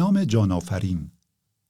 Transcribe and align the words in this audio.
نام 0.00 0.24
جان 0.24 0.52
آفرین. 0.52 1.10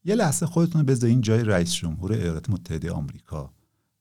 یه 0.05 0.15
لحظه 0.15 0.47
خودتون 0.47 0.83
بذارین 0.83 1.21
جای 1.21 1.45
رئیس 1.45 1.73
جمهور 1.73 2.13
ایالات 2.13 2.51
متحده 2.51 2.93
آمریکا. 2.93 3.53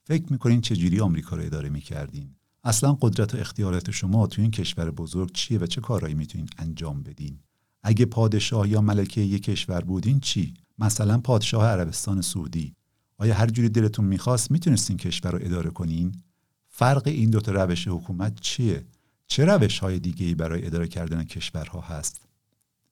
فکر 0.04 0.32
می‌کنین 0.32 0.62
چجوری 0.62 1.00
آمریکا 1.00 1.36
رو 1.36 1.44
اداره 1.44 1.70
می‌کردین؟ 1.70 2.36
اصلا 2.64 2.98
قدرت 3.02 3.36
و 3.36 3.38
اختیارات 3.38 3.92
شما 3.92 4.28
تو 4.28 4.42
این 4.42 4.52
کشور 4.52 4.92
بزرگ 4.92 5.32
چیه 5.32 5.60
و 5.60 5.66
چه 5.66 5.82
کارهایی 5.82 6.16
می‌تونین 6.16 6.48
انجام 6.58 7.04
بدین؟ 7.04 7.40
اگه 7.84 8.06
پادشاه 8.06 8.70
یا 8.70 8.82
ملکه 8.82 9.22
یک 9.22 9.44
کشور 9.44 9.82
بودین 9.82 10.20
چی؟ 10.20 10.54
مثلا 10.80 11.18
پادشاه 11.18 11.66
عربستان 11.66 12.22
سعودی. 12.22 12.76
آیا 13.18 13.34
هر 13.34 13.48
جوری 13.48 13.70
دلتون 13.70 14.06
می‌خواست 14.06 14.52
می‌تونستین 14.52 14.98
کشور 14.98 15.32
رو 15.32 15.40
اداره 15.42 15.70
کنین؟ 15.70 16.22
فرق 16.68 17.08
این 17.08 17.30
دوتا 17.30 17.52
روش 17.52 17.88
حکومت 17.88 18.40
چیه؟ 18.42 18.86
چه 19.28 19.46
روش 19.46 19.80
های 19.80 20.00
دیگه 20.00 20.26
ای 20.26 20.36
برای 20.36 20.66
اداره 20.66 20.88
کردن 20.88 21.24
کشورها 21.24 21.82
هست؟ 21.82 22.29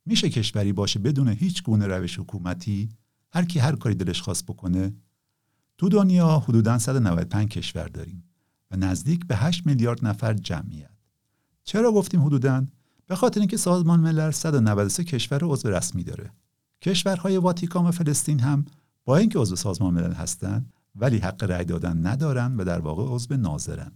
میشه 0.08 0.30
کشوری 0.30 0.74
باشه 0.74 1.00
بدون 1.00 1.28
هیچ 1.28 1.64
گونه 1.64 1.88
روش 1.88 2.20
حکومتی؟ 2.20 2.90
هر 3.34 3.46
کی 3.46 3.60
هر 3.60 3.76
کاری 3.76 3.96
دلش 3.96 4.22
خواست 4.22 4.46
بکنه؟ 4.46 4.94
تو 5.78 5.90
دنیا 5.90 6.40
حدودا 6.40 6.78
195 6.78 7.48
کشور 7.48 7.88
داریم 7.88 8.24
و 8.72 8.78
نزدیک 8.78 9.28
به 9.28 9.36
8 9.36 9.66
میلیارد 9.66 10.06
نفر 10.06 10.34
جمعیت. 10.34 10.92
چرا 11.64 11.92
گفتیم 11.92 12.26
حدودا؟ 12.26 12.66
به 13.08 13.16
خاطر 13.16 13.40
اینکه 13.40 13.58
سازمان 13.58 14.00
ملل 14.00 14.32
193 14.32 15.04
کشور 15.04 15.40
عضو 15.44 15.70
رسمی 15.70 16.04
داره. 16.04 16.34
کشورهای 16.82 17.38
واتیکان 17.38 17.86
و 17.86 17.92
فلسطین 17.92 18.40
هم 18.40 18.66
با 19.06 19.18
اینکه 19.18 19.40
عضو 19.40 19.56
سازمان 19.56 19.94
ملل 19.94 20.14
هستند 20.14 20.74
ولی 20.96 21.18
حق 21.18 21.44
رأی 21.44 21.66
دادن 21.66 22.08
ندارن 22.08 22.56
و 22.58 22.64
در 22.64 22.80
واقع 22.80 23.16
عضو 23.16 23.38
ناظرن. 23.38 23.92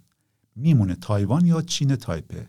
میمونه 0.55 0.95
تایوان 0.95 1.45
یا 1.45 1.62
چین 1.62 1.95
تایپه؟ 1.95 2.48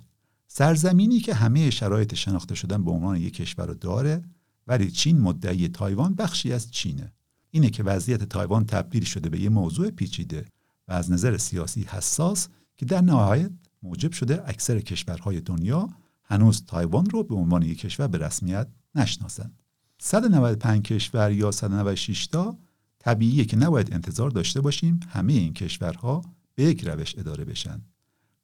سرزمینی 0.54 1.20
که 1.20 1.34
همه 1.34 1.70
شرایط 1.70 2.14
شناخته 2.14 2.54
شدن 2.54 2.84
به 2.84 2.90
عنوان 2.90 3.16
یک 3.16 3.34
کشور 3.34 3.66
رو 3.66 3.74
داره 3.74 4.22
ولی 4.66 4.90
چین 4.90 5.20
مدعی 5.20 5.68
تایوان 5.68 6.14
بخشی 6.14 6.52
از 6.52 6.70
چینه. 6.70 7.12
اینه 7.50 7.70
که 7.70 7.82
وضعیت 7.82 8.24
تایوان 8.24 8.66
تبدیل 8.66 9.04
شده 9.04 9.28
به 9.28 9.40
یه 9.40 9.48
موضوع 9.48 9.90
پیچیده 9.90 10.44
و 10.88 10.92
از 10.92 11.10
نظر 11.10 11.36
سیاسی 11.36 11.82
حساس 11.82 12.48
که 12.76 12.86
در 12.86 13.00
نهایت 13.00 13.50
موجب 13.82 14.12
شده 14.12 14.48
اکثر 14.48 14.80
کشورهای 14.80 15.40
دنیا 15.40 15.88
هنوز 16.24 16.64
تایوان 16.66 17.06
رو 17.06 17.22
به 17.22 17.34
عنوان 17.34 17.62
یک 17.62 17.78
کشور 17.78 18.06
به 18.06 18.18
رسمیت 18.18 18.68
نشناسند. 18.94 19.62
195 19.98 20.82
کشور 20.82 21.32
یا 21.32 21.50
196 21.50 22.26
تا 22.26 22.58
طبیعیه 22.98 23.44
که 23.44 23.56
نباید 23.56 23.94
انتظار 23.94 24.30
داشته 24.30 24.60
باشیم 24.60 25.00
همه 25.08 25.32
این 25.32 25.52
کشورها 25.52 26.22
به 26.54 26.64
یک 26.64 26.84
روش 26.84 27.18
اداره 27.18 27.44
بشن. 27.44 27.82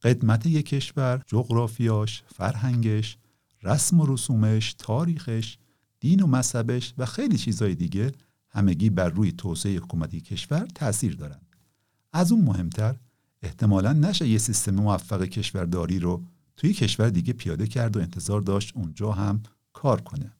قدمت 0.03 0.47
یک 0.47 0.67
کشور، 0.67 1.23
جغرافیاش، 1.27 2.23
فرهنگش، 2.27 3.19
رسم 3.63 4.01
و 4.01 4.07
رسومش، 4.07 4.75
تاریخش، 4.79 5.59
دین 6.01 6.21
و 6.21 6.27
مذهبش 6.27 6.95
و 6.99 7.07
خیلی 7.07 7.39
چیزهای 7.39 7.75
دیگه 7.75 8.13
همگی 8.51 8.91
بر 8.91 9.09
روی 9.09 9.33
توسعه 9.33 9.77
حکومتی 9.77 10.21
کشور 10.21 10.67
تاثیر 10.75 11.15
دارند. 11.15 11.57
از 12.13 12.33
اون 12.33 12.45
مهمتر 12.45 12.97
احتمالا 13.43 13.93
نشه 13.93 14.29
یه 14.29 14.39
سیستم 14.39 14.75
موفق 14.75 15.25
کشورداری 15.25 15.99
رو 15.99 16.25
توی 16.57 16.73
کشور 16.73 17.09
دیگه 17.09 17.33
پیاده 17.33 17.67
کرد 17.67 17.97
و 17.97 18.01
انتظار 18.01 18.41
داشت 18.41 18.77
اونجا 18.77 19.13
هم 19.13 19.43
کار 19.73 20.01
کنه. 20.01 20.33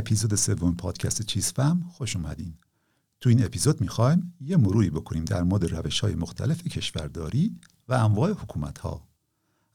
اپیزود 0.00 0.34
سوم 0.34 0.74
پادکست 0.74 1.22
چیزفهم 1.22 1.84
خوش 1.88 2.16
اومدین. 2.16 2.54
تو 3.20 3.28
این 3.28 3.44
اپیزود 3.44 3.80
می‌خوایم 3.80 4.34
یه 4.40 4.56
مروری 4.56 4.90
بکنیم 4.90 5.24
در 5.24 5.42
مورد 5.42 5.64
روش 5.64 6.00
های 6.00 6.14
مختلف 6.14 6.62
کشورداری 6.62 7.56
و 7.88 7.94
انواع 7.94 8.30
حکومت 8.30 8.78
ها. 8.78 9.08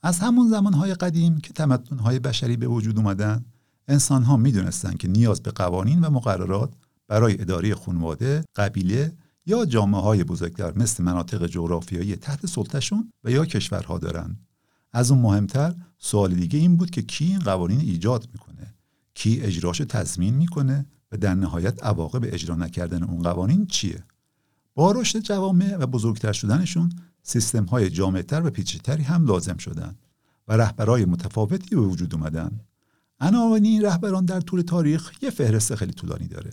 از 0.02 0.20
همون 0.20 0.50
زمانهای 0.50 0.94
قدیم 0.94 1.38
که 1.38 1.54
تمدن 1.54 1.98
های 1.98 2.20
بشری 2.20 2.58
به 2.58 2.68
وجود 2.68 2.98
اومدن، 2.98 3.46
انسان 3.88 4.24
ها 4.24 4.38
می‌دونستن 4.38 4.94
که 4.94 5.08
نیاز 5.08 5.42
به 5.42 5.52
قوانین 5.52 6.00
و 6.00 6.10
مقررات 6.10 6.74
برای 7.08 7.42
اداره 7.42 7.76
خانواده، 7.76 8.46
قبیله 8.56 9.18
یا 9.46 9.66
جامعه 9.66 10.02
های 10.02 10.24
بزرگتر 10.24 10.74
مثل 10.76 11.04
مناطق 11.04 11.48
جغرافیایی 11.48 12.16
تحت 12.16 12.46
سلطهشون 12.46 13.12
و 13.24 13.32
یا 13.32 13.46
کشورها 13.46 13.98
دارن. 13.98 14.38
از 14.94 15.12
اون 15.12 15.22
مهمتر 15.22 15.76
سوال 15.98 16.34
دیگه 16.34 16.60
این 16.60 16.78
بود 16.78 16.90
که 16.90 17.02
کی 17.02 17.26
این 17.26 17.40
قوانین 17.40 17.80
ایجاد 17.80 18.28
می‌کنه 18.34 18.76
کی 19.16 19.42
اجراش 19.42 19.78
تضمین 19.78 20.34
می‌کنه 20.34 20.86
و 21.12 21.18
در 21.18 21.36
نهایت 21.36 21.84
عواقب 21.84 22.24
اجرا 22.24 22.56
نکردن 22.56 23.04
اون 23.04 23.24
قوانین 23.24 23.66
چیه؟ 23.66 24.04
با 24.76 24.92
رشد 24.92 25.20
جوامع 25.20 25.78
و 25.78 25.86
بزرگتر 25.86 26.32
شدنشون 26.32 26.92
سیستم 27.24 27.66
های 27.66 27.90
جامعتر 27.90 28.46
و 28.46 28.50
پیچیدتری 28.50 29.04
هم 29.04 29.26
لازم 29.26 29.58
شدن 29.58 29.96
و 30.48 30.58
رهبرای 30.58 31.06
متفاوتی 31.06 31.76
به 31.76 31.82
وجود 31.82 32.16
اومدن. 32.16 32.60
عناوین 33.20 33.66
این 33.66 33.82
رهبران 33.82 34.26
در 34.26 34.42
طول 34.42 34.62
تاریخ 34.62 35.24
یه 35.24 35.30
فهرست 35.30 35.76
خیلی 35.76 35.94
طولانی 35.94 36.28
داره. 36.28 36.52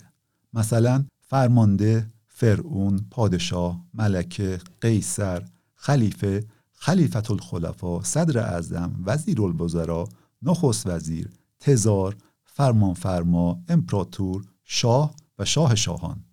مثلا 0.53 1.05
فرمانده 1.21 2.11
فرعون 2.27 3.05
پادشاه 3.11 3.85
ملکه 3.93 4.59
قیصر 4.81 5.43
خلیفه 5.75 6.47
خلیفت 6.73 7.31
الخلفا 7.31 8.03
صدر 8.03 8.39
اعظم 8.39 9.03
وزیر 9.05 9.41
الوزراء 9.41 10.07
نخست 10.41 10.87
وزیر 10.87 11.29
تزار 11.59 12.15
فرمانفرما 12.55 13.63
امپراتور 13.69 14.45
شاه 14.63 15.15
و 15.39 15.45
شاه 15.45 15.75
شاهان. 15.75 16.23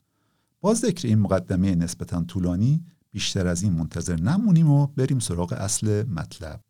با 0.61 0.75
ذکر 0.75 1.09
این 1.09 1.19
مقدمه 1.19 1.75
نسبتا 1.75 2.25
طولانی 2.25 2.85
بیشتر 3.11 3.47
از 3.47 3.63
این 3.63 3.73
منتظر 3.73 4.21
نمونیم 4.21 4.71
و 4.71 4.87
بریم 4.87 5.19
سراغ 5.19 5.53
اصل 5.53 6.05
مطلب. 6.05 6.61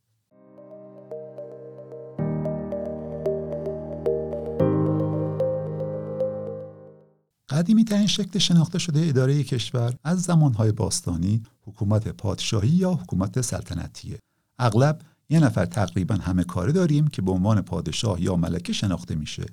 قدیمی 7.49 7.85
ترین 7.85 8.07
شکل 8.07 8.39
شناخته 8.39 8.79
شده 8.79 9.07
اداره 9.09 9.45
کشور 9.45 9.95
از 10.05 10.23
زمانهای 10.23 10.73
باستانی 10.73 11.43
حکومت 11.63 12.09
پادشاهی 12.09 12.69
یا 12.69 12.93
حکومت 12.93 13.41
سلطنتیه. 13.41 14.19
اغلب 14.59 15.01
یه 15.31 15.41
نفر 15.41 15.67
تقریبا 15.67 16.15
همه 16.15 16.45
کاره 16.45 16.73
داریم 16.73 17.09
که 17.09 17.23
به 17.23 17.31
عنوان 17.31 17.61
پادشاه 17.61 18.23
یا 18.23 18.37
ملکه 18.37 18.73
شناخته 18.73 19.15
میشه. 19.15 19.47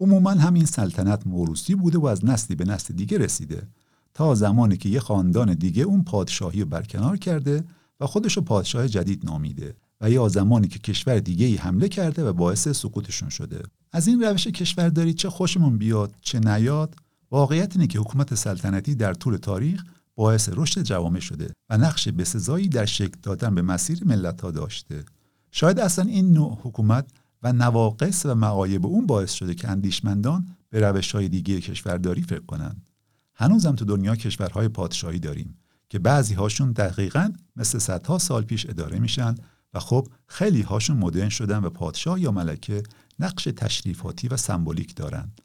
عموما 0.00 0.30
همین 0.30 0.64
سلطنت 0.64 1.26
موروسی 1.26 1.74
بوده 1.74 1.98
و 1.98 2.06
از 2.06 2.24
نسلی 2.24 2.56
به 2.56 2.64
نسل 2.64 2.94
دیگه 2.94 3.18
رسیده. 3.18 3.68
تا 4.14 4.34
زمانی 4.34 4.76
که 4.76 4.88
یه 4.88 5.00
خاندان 5.00 5.54
دیگه 5.54 5.82
اون 5.82 6.04
پادشاهی 6.04 6.60
رو 6.60 6.66
برکنار 6.66 7.16
کرده 7.16 7.64
و 8.00 8.06
خودش 8.06 8.36
رو 8.36 8.42
پادشاه 8.42 8.88
جدید 8.88 9.24
نامیده 9.24 9.76
و 10.00 10.10
یا 10.10 10.28
زمانی 10.28 10.68
که 10.68 10.78
کشور 10.78 11.18
دیگه 11.18 11.46
ای 11.46 11.56
حمله 11.56 11.88
کرده 11.88 12.24
و 12.24 12.32
باعث 12.32 12.68
سقوطشون 12.68 13.28
شده. 13.28 13.62
از 13.92 14.08
این 14.08 14.22
روش 14.22 14.46
کشورداری 14.46 15.14
چه 15.14 15.30
خوشمون 15.30 15.78
بیاد 15.78 16.14
چه 16.20 16.40
نیاد؟ 16.40 16.96
واقعیت 17.30 17.76
اینه 17.76 17.86
که 17.86 17.98
حکومت 17.98 18.34
سلطنتی 18.34 18.94
در 18.94 19.14
طول 19.14 19.36
تاریخ 19.36 19.84
باعث 20.16 20.48
رشد 20.52 20.82
جوامع 20.82 21.20
شده 21.20 21.52
و 21.70 21.78
نقش 21.78 22.08
بسزایی 22.08 22.68
در 22.68 22.84
شکل 22.84 23.20
دادن 23.22 23.54
به 23.54 23.62
مسیر 23.62 24.04
ملت 24.04 24.40
ها 24.40 24.50
داشته. 24.50 25.04
شاید 25.50 25.80
اصلا 25.80 26.04
این 26.04 26.32
نوع 26.32 26.58
حکومت 26.62 27.10
و 27.42 27.52
نواقص 27.52 28.26
و 28.26 28.34
معایب 28.34 28.86
اون 28.86 29.06
باعث 29.06 29.32
شده 29.32 29.54
که 29.54 29.68
اندیشمندان 29.68 30.46
به 30.70 30.80
روش 30.80 31.12
های 31.12 31.28
دیگه 31.28 31.60
کشورداری 31.60 32.22
فکر 32.22 32.46
کنند. 32.46 32.86
هنوزم 33.34 33.74
تو 33.74 33.84
دنیا 33.84 34.16
کشورهای 34.16 34.68
پادشاهی 34.68 35.18
داریم 35.18 35.58
که 35.88 35.98
بعضی 35.98 36.34
هاشون 36.34 36.72
دقیقا 36.72 37.32
مثل 37.56 37.78
صدها 37.78 38.18
سال 38.18 38.42
پیش 38.42 38.66
اداره 38.66 38.98
میشن 38.98 39.34
و 39.74 39.80
خب 39.80 40.08
خیلی 40.26 40.62
هاشون 40.62 40.96
مدرن 40.96 41.28
شدن 41.28 41.64
و 41.64 41.70
پادشاه 41.70 42.20
یا 42.20 42.30
ملکه 42.30 42.82
نقش 43.18 43.44
تشریفاتی 43.44 44.28
و 44.28 44.36
سمبولیک 44.36 44.96
دارند 44.96 45.40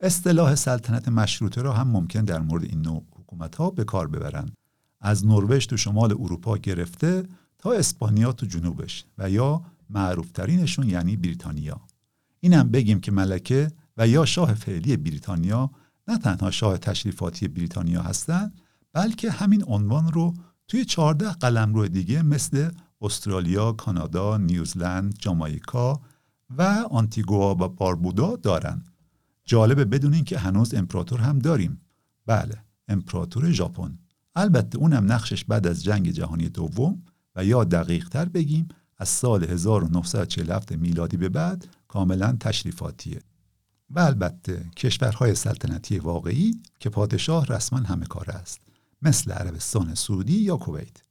اصطلاح 0.00 0.54
سلطنت 0.54 1.08
مشروطه 1.08 1.62
را 1.62 1.72
هم 1.72 1.88
ممکن 1.88 2.24
در 2.24 2.40
مورد 2.40 2.64
این 2.64 2.82
نوع 2.82 3.04
حکومت 3.30 3.56
ها 3.56 3.70
به 3.70 3.84
کار 3.84 4.08
ببرن 4.08 4.50
از 5.00 5.26
نروژ 5.26 5.66
تو 5.66 5.76
شمال 5.76 6.12
اروپا 6.12 6.58
گرفته 6.58 7.28
تا 7.58 7.72
اسپانیا 7.72 8.32
تو 8.32 8.46
جنوبش 8.46 9.04
و 9.18 9.30
یا 9.30 9.62
معروفترینشون 9.90 10.88
یعنی 10.88 11.16
بریتانیا 11.16 11.80
اینم 12.40 12.68
بگیم 12.70 13.00
که 13.00 13.12
ملکه 13.12 13.70
و 13.96 14.08
یا 14.08 14.24
شاه 14.24 14.54
فعلی 14.54 14.96
بریتانیا 14.96 15.70
نه 16.08 16.18
تنها 16.18 16.50
شاه 16.50 16.78
تشریفاتی 16.78 17.48
بریتانیا 17.48 18.02
هستند 18.02 18.60
بلکه 18.92 19.30
همین 19.30 19.64
عنوان 19.66 20.12
رو 20.12 20.34
توی 20.68 20.84
چهارده 20.84 21.30
قلمرو 21.30 21.88
دیگه 21.88 22.22
مثل 22.22 22.70
استرالیا، 23.00 23.72
کانادا، 23.72 24.36
نیوزلند، 24.36 25.18
جامائیکا 25.18 26.00
و 26.50 26.62
آنتیگوا 26.90 27.54
و 27.54 27.68
باربودا 27.68 28.36
دارن. 28.36 28.84
جالبه 29.44 29.84
بدونین 29.84 30.24
که 30.24 30.38
هنوز 30.38 30.74
امپراتور 30.74 31.20
هم 31.20 31.38
داریم. 31.38 31.80
بله، 32.26 32.64
امپراتور 32.90 33.50
ژاپن. 33.50 33.98
البته 34.34 34.78
اونم 34.78 35.12
نقشش 35.12 35.44
بعد 35.44 35.66
از 35.66 35.84
جنگ 35.84 36.10
جهانی 36.10 36.48
دوم 36.48 37.02
و 37.36 37.44
یا 37.44 37.64
دقیق 37.64 38.08
تر 38.08 38.24
بگیم 38.24 38.68
از 38.98 39.08
سال 39.08 39.44
1947 39.44 40.72
میلادی 40.72 41.16
به 41.16 41.28
بعد 41.28 41.66
کاملا 41.88 42.36
تشریفاتیه. 42.40 43.20
و 43.90 44.00
البته 44.00 44.70
کشورهای 44.76 45.34
سلطنتی 45.34 45.98
واقعی 45.98 46.60
که 46.80 46.90
پادشاه 46.90 47.46
رسما 47.46 47.78
همه 47.78 48.06
کار 48.06 48.30
است 48.30 48.60
مثل 49.02 49.32
عربستان 49.32 49.94
سعودی 49.94 50.38
یا 50.38 50.56
کویت 50.56 51.02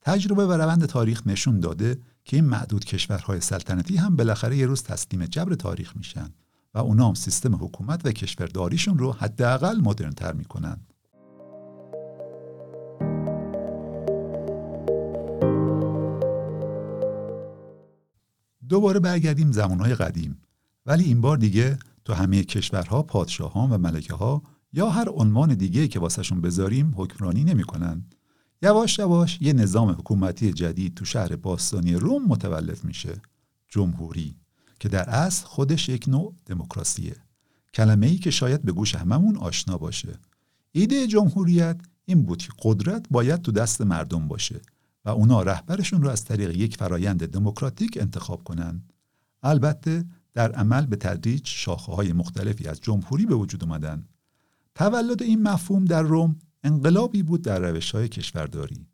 تجربه 0.00 0.46
و 0.46 0.52
روند 0.52 0.86
تاریخ 0.86 1.26
نشون 1.26 1.60
داده 1.60 2.00
که 2.24 2.36
این 2.36 2.44
معدود 2.44 2.84
کشورهای 2.84 3.40
سلطنتی 3.40 3.96
هم 3.96 4.16
بالاخره 4.16 4.56
یه 4.56 4.66
روز 4.66 4.82
تسلیم 4.82 5.26
جبر 5.26 5.54
تاریخ 5.54 5.96
میشن 5.96 6.34
و 6.74 6.78
اونا 6.78 7.08
هم 7.08 7.14
سیستم 7.14 7.54
حکومت 7.54 8.06
و 8.06 8.12
کشورداریشون 8.12 8.98
رو 8.98 9.12
حداقل 9.12 9.80
مدرن 9.80 10.10
تر 10.10 10.32
می‌کنن 10.32 10.80
دوباره 18.70 19.00
برگردیم 19.00 19.52
زمانهای 19.52 19.94
قدیم. 19.94 20.38
ولی 20.86 21.04
این 21.04 21.20
بار 21.20 21.36
دیگه 21.36 21.78
تو 22.04 22.14
همه 22.14 22.44
کشورها 22.44 23.02
پادشاهان 23.02 23.70
و 23.70 23.78
ملکه 23.78 24.14
ها 24.14 24.42
یا 24.72 24.90
هر 24.90 25.08
عنوان 25.08 25.54
دیگه 25.54 25.88
که 25.88 26.00
واسهشون 26.00 26.40
بذاریم 26.40 26.92
حکمرانی 26.96 27.44
نمی‌کنن. 27.44 28.04
یواش 28.62 28.98
یواش 28.98 29.38
یه 29.40 29.52
نظام 29.52 29.90
حکومتی 29.90 30.52
جدید 30.52 30.94
تو 30.94 31.04
شهر 31.04 31.36
باستانی 31.36 31.94
روم 31.94 32.24
متولد 32.26 32.84
میشه 32.84 33.22
جمهوری 33.68 34.36
که 34.80 34.88
در 34.88 35.10
اصل 35.10 35.46
خودش 35.46 35.88
یک 35.88 36.08
نوع 36.08 36.34
دموکراسیه. 36.46 37.16
کلمه 37.74 38.06
ای 38.06 38.18
که 38.18 38.30
شاید 38.30 38.62
به 38.62 38.72
گوش 38.72 38.94
هممون 38.94 39.36
آشنا 39.36 39.78
باشه. 39.78 40.18
ایده 40.72 41.06
جمهوریت 41.06 41.80
این 42.04 42.22
بود 42.22 42.42
که 42.42 42.52
قدرت 42.62 43.06
باید 43.10 43.42
تو 43.42 43.52
دست 43.52 43.80
مردم 43.80 44.28
باشه. 44.28 44.60
و 45.04 45.08
اونا 45.08 45.42
رهبرشون 45.42 46.02
رو 46.02 46.08
از 46.08 46.24
طریق 46.24 46.56
یک 46.56 46.76
فرایند 46.76 47.26
دموکراتیک 47.26 47.98
انتخاب 48.00 48.44
کنن. 48.44 48.82
البته 49.42 50.04
در 50.32 50.52
عمل 50.52 50.86
به 50.86 50.96
تدریج 50.96 51.46
شاخه 51.46 51.92
های 51.92 52.12
مختلفی 52.12 52.68
از 52.68 52.80
جمهوری 52.80 53.26
به 53.26 53.34
وجود 53.34 53.64
اومدن. 53.64 54.04
تولد 54.74 55.22
این 55.22 55.42
مفهوم 55.42 55.84
در 55.84 56.02
روم 56.02 56.36
انقلابی 56.64 57.22
بود 57.22 57.42
در 57.42 57.58
روش 57.58 57.90
های 57.90 58.08
کشورداری. 58.08 58.86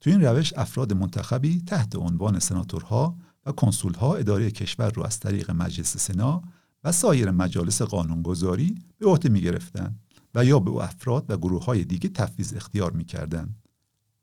تو 0.00 0.10
این 0.10 0.24
روش 0.24 0.52
افراد 0.56 0.92
منتخبی 0.92 1.62
تحت 1.66 1.96
عنوان 1.96 2.38
سناتورها 2.38 3.16
و 3.46 3.52
کنسولها 3.52 4.14
اداره 4.14 4.50
کشور 4.50 4.90
رو 4.90 5.02
از 5.04 5.20
طریق 5.20 5.50
مجلس 5.50 5.96
سنا 5.96 6.42
و 6.84 6.92
سایر 6.92 7.30
مجالس 7.30 7.82
قانونگذاری 7.82 8.74
به 8.98 9.06
عهده 9.06 9.28
می 9.28 9.40
گرفتن 9.40 9.96
و 10.34 10.44
یا 10.44 10.58
به 10.58 10.70
افراد 10.70 11.30
و 11.30 11.36
گروه 11.36 11.64
های 11.64 11.84
دیگه 11.84 12.08
تفویض 12.08 12.54
اختیار 12.54 12.92
می 12.92 13.04
کردن. 13.04 13.54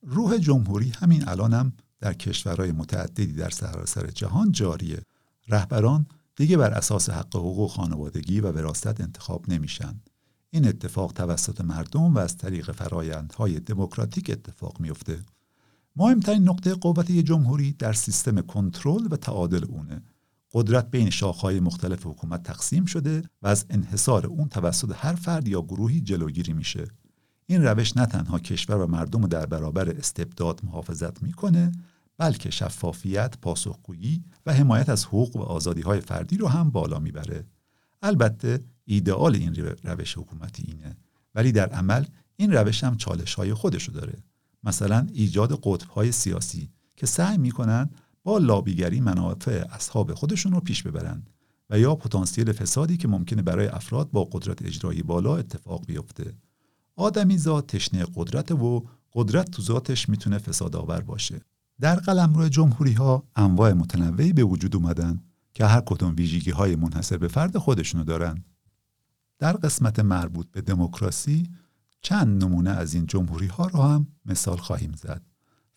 روح 0.02 0.38
جمهوری 0.38 0.90
همین 0.90 1.28
الانم 1.28 1.74
در 2.00 2.14
کشورهای 2.14 2.72
متعددی 2.72 3.34
در 3.34 3.50
سراسر 3.50 4.08
جهان 4.08 4.52
جاریه. 4.52 5.02
رهبران 5.48 6.06
دیگه 6.36 6.58
بر 6.58 6.72
اساس 6.72 7.10
حق 7.10 7.36
حقوق 7.36 7.72
خانوادگی 7.72 8.40
و 8.40 8.52
وراثت 8.52 9.02
انتخاب 9.02 9.50
نمیشن. 9.50 10.02
این 10.50 10.68
اتفاق 10.68 11.14
توسط 11.14 11.62
مردم 11.62 12.16
و 12.16 12.20
از 12.20 12.38
طریق 12.38 12.72
فرایندهای 12.72 13.60
دموکراتیک 13.60 14.30
اتفاق 14.30 14.80
میفته. 14.80 15.20
مهمترین 15.96 16.50
نقطه 16.50 16.74
قوت 16.74 17.12
جمهوری 17.12 17.74
در 17.74 17.94
سیستم 17.94 18.42
کنترل 18.42 19.08
و 19.12 19.16
تعادل 19.16 19.66
اونه. 19.66 20.02
قدرت 20.54 20.92
بین 20.92 21.10
شاخهای 21.10 21.60
مختلف 21.60 22.08
حکومت 22.08 22.44
تقسیم 22.44 22.86
شده 22.86 23.24
و 23.42 23.48
از 23.48 23.66
انحصار 23.70 24.28
اون 24.28 24.50
توسط 24.50 24.92
هر 24.96 25.16
فرد 25.16 25.48
یا 25.48 25.62
گروهی 25.62 26.02
جلوگیری 26.02 26.54
میشه. 26.54 26.88
این 27.52 27.64
روش 27.64 27.98
نه 27.98 28.06
تنها 28.06 28.40
کشور 28.40 28.78
و 28.78 28.88
مردم 28.88 29.28
در 29.28 29.46
برابر 29.46 29.90
استبداد 29.90 30.62
محافظت 30.64 31.24
می‌کنه 31.24 31.72
بلکه 32.18 32.50
شفافیت، 32.50 33.38
پاسخگویی 33.42 34.24
و 34.46 34.54
حمایت 34.54 34.90
از 34.90 35.06
حقوق 35.06 35.36
و 35.36 35.40
آزادی 35.40 35.82
های 35.82 36.02
فردی 36.02 36.38
رو 36.38 36.48
هم 36.48 36.70
بالا 36.70 37.00
می‌بره. 37.00 37.46
البته 38.02 38.60
ایدئال 38.86 39.36
این 39.36 39.56
روش 39.84 40.18
حکومتی 40.18 40.64
اینه 40.68 40.98
ولی 41.36 41.52
در 41.52 41.70
عمل 41.70 42.06
این 42.36 42.54
روش 42.54 42.84
هم 42.84 42.98
چالش 42.98 43.34
های 43.34 43.54
خودشو 43.54 43.92
داره. 43.92 44.24
مثلا 44.64 45.08
ایجاد 45.14 45.60
قطب 45.64 45.90
های 45.90 46.12
سیاسی 46.12 46.70
که 46.98 47.06
سعی 47.06 47.38
می‌کنن 47.38 47.90
با 48.24 48.38
لابیگری 48.38 49.02
منافع 49.02 49.66
اصحاب 49.72 50.14
خودشون 50.14 50.52
رو 50.52 50.60
پیش 50.60 50.84
ببرن 50.84 51.24
و 51.70 51.80
یا 51.80 51.96
پتانسیل 51.96 52.52
فسادی 52.52 52.98
که 52.98 53.08
ممکنه 53.08 53.42
برای 53.42 53.68
افراد 53.68 54.12
با 54.12 54.24
قدرت 54.24 54.66
اجرایی 54.66 55.04
بالا 55.04 55.38
اتفاق 55.38 55.86
بیفته. 55.86 56.34
آدمی 57.00 57.38
ذات 57.38 57.68
تشنه 57.68 58.06
قدرت 58.16 58.52
و 58.52 58.86
قدرت 59.14 59.52
تو 59.52 59.62
ذاتش 59.62 60.10
می‌تونه 60.10 60.38
فساد 60.38 60.76
آور 60.76 61.02
باشه. 61.02 61.42
در 61.82 61.96
قلمرو 61.96 62.50
جمهوری 62.50 62.94
ها 62.94 63.24
انواع 63.36 63.74
متنوعی 63.74 64.34
به 64.34 64.44
وجود 64.44 64.76
اومدن 64.76 65.20
که 65.54 65.66
هر 65.66 65.82
کدوم 65.82 66.16
ویژگی 66.16 66.52
های 66.52 66.76
منحصر 66.76 67.18
به 67.18 67.28
فرد 67.28 67.58
خودشونو 67.58 68.04
دارن. 68.04 68.44
در 69.40 69.54
قسمت 69.54 70.00
مربوط 70.00 70.52
به 70.52 70.62
دموکراسی 70.62 71.50
چند 72.02 72.44
نمونه 72.44 72.70
از 72.70 72.94
این 72.94 73.06
جمهوری 73.06 73.48
ها 73.48 73.68
رو 73.68 73.82
هم 73.82 74.08
مثال 74.26 74.58
خواهیم 74.58 74.92
زد. 74.92 75.22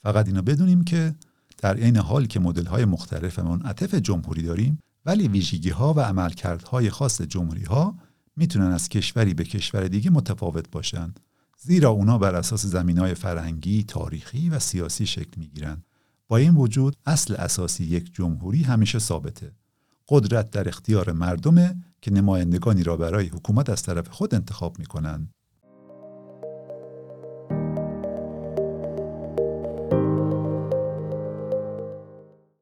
فقط 0.03 0.27
اینو 0.27 0.43
بدونیم 0.43 0.85
که 0.85 1.15
در 1.59 1.77
عین 1.77 1.97
حال 1.97 2.27
که 2.27 2.41
مدل 2.41 2.67
های 2.67 2.85
مختلف 2.85 3.39
منعطف 3.39 3.95
جمهوری 3.95 4.43
داریم 4.43 4.79
ولی 5.07 5.29
ویژگی 5.29 5.71
ها 5.71 5.95
و 5.95 6.01
عملکردهای 6.01 6.91
خاص 6.91 7.23
جمهوری 7.23 7.65
ها 7.65 7.97
می‌تونن 8.37 8.73
از 8.73 8.89
کشوری 8.89 9.35
به 9.35 9.45
کشور 9.45 9.89
دیگه 9.89 10.11
متفاوت 10.11 10.71
باشند 10.71 11.21
زیرا 11.59 11.91
اونا 11.91 12.19
بر 12.19 12.35
اساس 12.35 12.67
زمین 12.67 12.99
های 12.99 13.15
فرهنگی، 13.15 13.85
تاریخی 13.85 14.49
و 14.49 14.59
سیاسی 14.59 15.07
شکل 15.07 15.33
می‌گیرن. 15.37 15.83
با 16.29 16.37
این 16.37 16.55
وجود 16.55 16.97
اصل 17.07 17.35
اساسی 17.35 17.85
یک 17.85 18.15
جمهوری 18.15 18.63
همیشه 18.63 18.99
ثابته. 18.99 19.53
قدرت 20.09 20.51
در 20.51 20.69
اختیار 20.69 21.13
مردمه 21.13 21.85
که 22.01 22.11
نمایندگانی 22.11 22.83
را 22.83 22.97
برای 22.97 23.27
حکومت 23.27 23.71
از 23.71 23.83
طرف 23.83 24.09
خود 24.09 24.35
انتخاب 24.35 24.79
می‌کنن. 24.79 25.29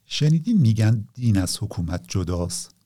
شنیدین 0.04 0.60
میگن 0.60 1.04
دین 1.14 1.38
از 1.38 1.58
حکومت 1.62 2.04
جداست 2.08 2.79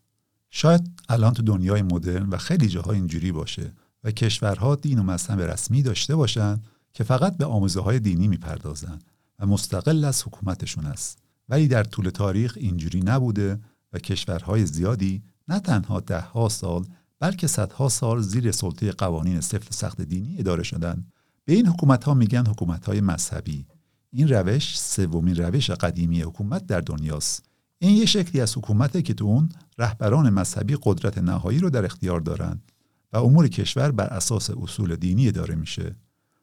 شاید 0.56 0.90
الان 1.08 1.32
تو 1.32 1.42
دنیای 1.42 1.82
مدرن 1.82 2.28
و 2.28 2.36
خیلی 2.36 2.68
جاها 2.68 2.92
اینجوری 2.92 3.32
باشه 3.32 3.72
و 4.04 4.10
کشورها 4.10 4.74
دین 4.74 4.98
و 4.98 5.02
مذهب 5.02 5.40
رسمی 5.40 5.82
داشته 5.82 6.16
باشن 6.16 6.60
که 6.92 7.04
فقط 7.04 7.36
به 7.36 7.44
آموزه 7.44 7.80
های 7.80 8.00
دینی 8.00 8.28
می‌پردازن 8.28 8.98
و 9.38 9.46
مستقل 9.46 10.04
از 10.04 10.22
حکومتشون 10.22 10.86
است. 10.86 11.18
ولی 11.48 11.68
در 11.68 11.84
طول 11.84 12.10
تاریخ 12.10 12.54
اینجوری 12.56 13.00
نبوده 13.00 13.60
و 13.92 13.98
کشورهای 13.98 14.66
زیادی 14.66 15.22
نه 15.48 15.60
تنها 15.60 16.00
دهها 16.00 16.48
سال 16.48 16.84
بلکه 17.20 17.46
صدها 17.46 17.88
سال 17.88 18.22
زیر 18.22 18.52
سلطه 18.52 18.92
قوانین 18.92 19.40
سفت 19.40 19.74
سخت 19.74 20.02
دینی 20.02 20.36
اداره 20.38 20.62
شدن. 20.62 21.06
به 21.44 21.52
این 21.52 21.66
حکومت 21.66 22.04
ها 22.04 22.14
میگن 22.14 22.46
حکومت 22.46 22.86
های 22.86 23.00
مذهبی. 23.00 23.66
این 24.10 24.28
روش 24.28 24.78
سومین 24.78 25.36
روش 25.36 25.70
قدیمی 25.70 26.22
حکومت 26.22 26.66
در 26.66 26.80
دنیاست. 26.80 27.53
این 27.84 27.96
یه 27.96 28.06
شکلی 28.06 28.40
از 28.40 28.56
حکومته 28.56 29.02
که 29.02 29.14
تو 29.14 29.24
اون 29.24 29.48
رهبران 29.78 30.30
مذهبی 30.30 30.76
قدرت 30.82 31.18
نهایی 31.18 31.58
رو 31.58 31.70
در 31.70 31.84
اختیار 31.84 32.20
دارند 32.20 32.72
و 33.12 33.16
امور 33.16 33.48
کشور 33.48 33.90
بر 33.90 34.06
اساس 34.06 34.50
اصول 34.50 34.96
دینی 34.96 35.28
اداره 35.28 35.54
میشه. 35.54 35.96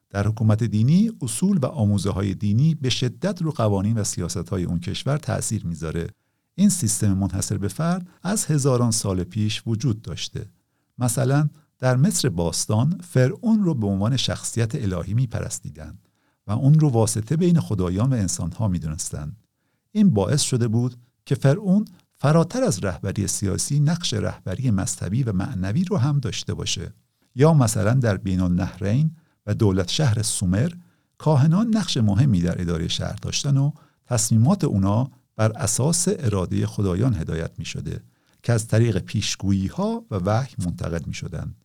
در 0.09 0.27
حکومت 0.27 0.63
دینی 0.63 1.11
اصول 1.21 1.57
و 1.57 1.65
آموزه 1.65 2.09
های 2.09 2.33
دینی 2.33 2.75
به 2.75 2.89
شدت 2.89 3.41
رو 3.41 3.51
قوانین 3.51 3.97
و 3.97 4.03
سیاست 4.03 4.49
های 4.49 4.63
اون 4.63 4.79
کشور 4.79 5.17
تأثیر 5.17 5.65
می‌ذاره. 5.65 6.07
این 6.55 6.69
سیستم 6.69 7.13
منحصر 7.13 7.57
به 7.57 7.67
فرد 7.67 8.07
از 8.23 8.45
هزاران 8.45 8.91
سال 8.91 9.23
پیش 9.23 9.63
وجود 9.65 10.01
داشته. 10.01 10.49
مثلا 10.97 11.49
در 11.79 11.95
مصر 11.95 12.29
باستان 12.29 13.01
فرعون 13.03 13.63
رو 13.63 13.75
به 13.75 13.87
عنوان 13.87 14.17
شخصیت 14.17 14.75
الهی 14.75 15.13
میپرستیدند 15.13 16.09
و 16.47 16.51
اون 16.51 16.79
رو 16.79 16.89
واسطه 16.89 17.37
بین 17.37 17.59
خدایان 17.59 18.13
و 18.13 18.15
انسانها 18.15 18.67
می‌دونستند 18.67 19.43
این 19.91 20.09
باعث 20.09 20.41
شده 20.41 20.67
بود 20.67 20.95
که 21.25 21.35
فرعون 21.35 21.85
فراتر 22.15 22.63
از 22.63 22.83
رهبری 22.83 23.27
سیاسی 23.27 23.79
نقش 23.79 24.13
رهبری 24.13 24.71
مذهبی 24.71 25.23
و 25.23 25.33
معنوی 25.33 25.83
رو 25.83 25.97
هم 25.97 26.19
داشته 26.19 26.53
باشه 26.53 26.93
یا 27.35 27.53
مثلا 27.53 27.93
در 27.93 28.17
بین 28.17 28.41
النهرین 28.41 29.15
و 29.45 29.53
دولت 29.53 29.89
شهر 29.89 30.21
سومر 30.21 30.71
کاهنان 31.17 31.67
نقش 31.67 31.97
مهمی 31.97 32.41
در 32.41 32.61
اداره 32.61 32.87
شهر 32.87 33.15
داشتن 33.21 33.57
و 33.57 33.71
تصمیمات 34.05 34.63
اونا 34.63 35.11
بر 35.35 35.51
اساس 35.51 36.07
اراده 36.07 36.65
خدایان 36.65 37.13
هدایت 37.13 37.51
می 37.57 37.65
شده 37.65 38.03
که 38.43 38.53
از 38.53 38.67
طریق 38.67 38.97
پیشگویی 38.97 39.67
ها 39.67 40.05
و 40.11 40.15
وحی 40.15 40.55
منتقل 40.65 41.01
می 41.05 41.13
شدن. 41.13 41.55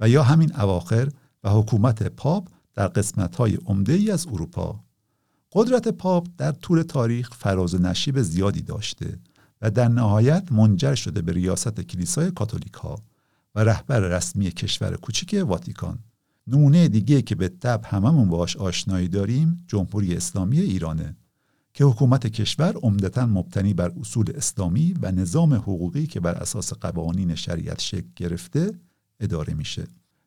و 0.00 0.08
یا 0.08 0.22
همین 0.22 0.56
اواخر 0.56 1.08
و 1.44 1.50
حکومت 1.50 2.02
پاپ 2.02 2.48
در 2.74 2.88
قسمت 2.88 3.36
های 3.36 3.58
عمده 3.66 3.92
ای 3.92 4.10
از 4.10 4.26
اروپا 4.26 4.84
قدرت 5.52 5.88
پاپ 5.88 6.26
در 6.38 6.52
طول 6.52 6.82
تاریخ 6.82 7.34
فراز 7.34 7.74
و 7.74 7.78
نشیب 7.78 8.22
زیادی 8.22 8.62
داشته 8.62 9.18
و 9.62 9.70
در 9.70 9.88
نهایت 9.88 10.52
منجر 10.52 10.94
شده 10.94 11.22
به 11.22 11.32
ریاست 11.32 11.80
کلیسای 11.80 12.30
کاتولیک 12.30 12.74
ها 12.74 12.98
و 13.54 13.64
رهبر 13.64 14.00
رسمی 14.00 14.50
کشور 14.50 14.96
کوچیک 14.96 15.42
واتیکان. 15.46 15.98
نمونه 16.46 16.88
دیگه 16.88 17.22
که 17.22 17.34
به 17.34 17.48
تب 17.48 17.80
هممون 17.84 18.28
باش 18.28 18.56
آشنایی 18.56 19.08
داریم 19.08 19.64
جمهوری 19.68 20.16
اسلامی 20.16 20.60
ایرانه 20.60 21.16
که 21.74 21.84
حکومت 21.84 22.26
کشور 22.26 22.76
عمدتا 22.76 23.26
مبتنی 23.26 23.74
بر 23.74 23.92
اصول 24.00 24.32
اسلامی 24.34 24.94
و 25.02 25.12
نظام 25.12 25.54
حقوقی 25.54 26.06
که 26.06 26.20
بر 26.20 26.34
اساس 26.34 26.72
قوانین 26.72 27.34
شریعت 27.34 27.80
شکل 27.80 28.08
گرفته 28.16 28.72
اداره 29.20 29.54
میشه. 29.54 29.84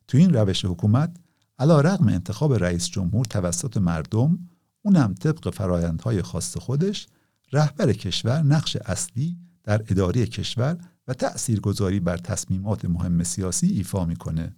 تو 0.08 0.18
این 0.18 0.34
روش 0.34 0.64
حکومت 0.64 1.16
علا 1.58 1.80
رغم 1.80 2.08
انتخاب 2.08 2.54
رئیس 2.54 2.88
جمهور 2.88 3.24
توسط 3.24 3.76
مردم 3.76 4.38
اونم 4.82 5.14
طبق 5.14 5.50
فرایندهای 5.50 6.22
خاص 6.22 6.56
خودش 6.56 7.06
رهبر 7.52 7.92
کشور 7.92 8.42
نقش 8.42 8.76
اصلی 8.76 9.36
در 9.64 9.82
اداره 9.88 10.26
کشور 10.26 10.78
و 11.08 11.14
تأثیرگذاری 11.14 12.00
بر 12.00 12.16
تصمیمات 12.16 12.84
مهم 12.84 13.22
سیاسی 13.22 13.66
ایفا 13.66 14.04
می‌کنه. 14.04 14.56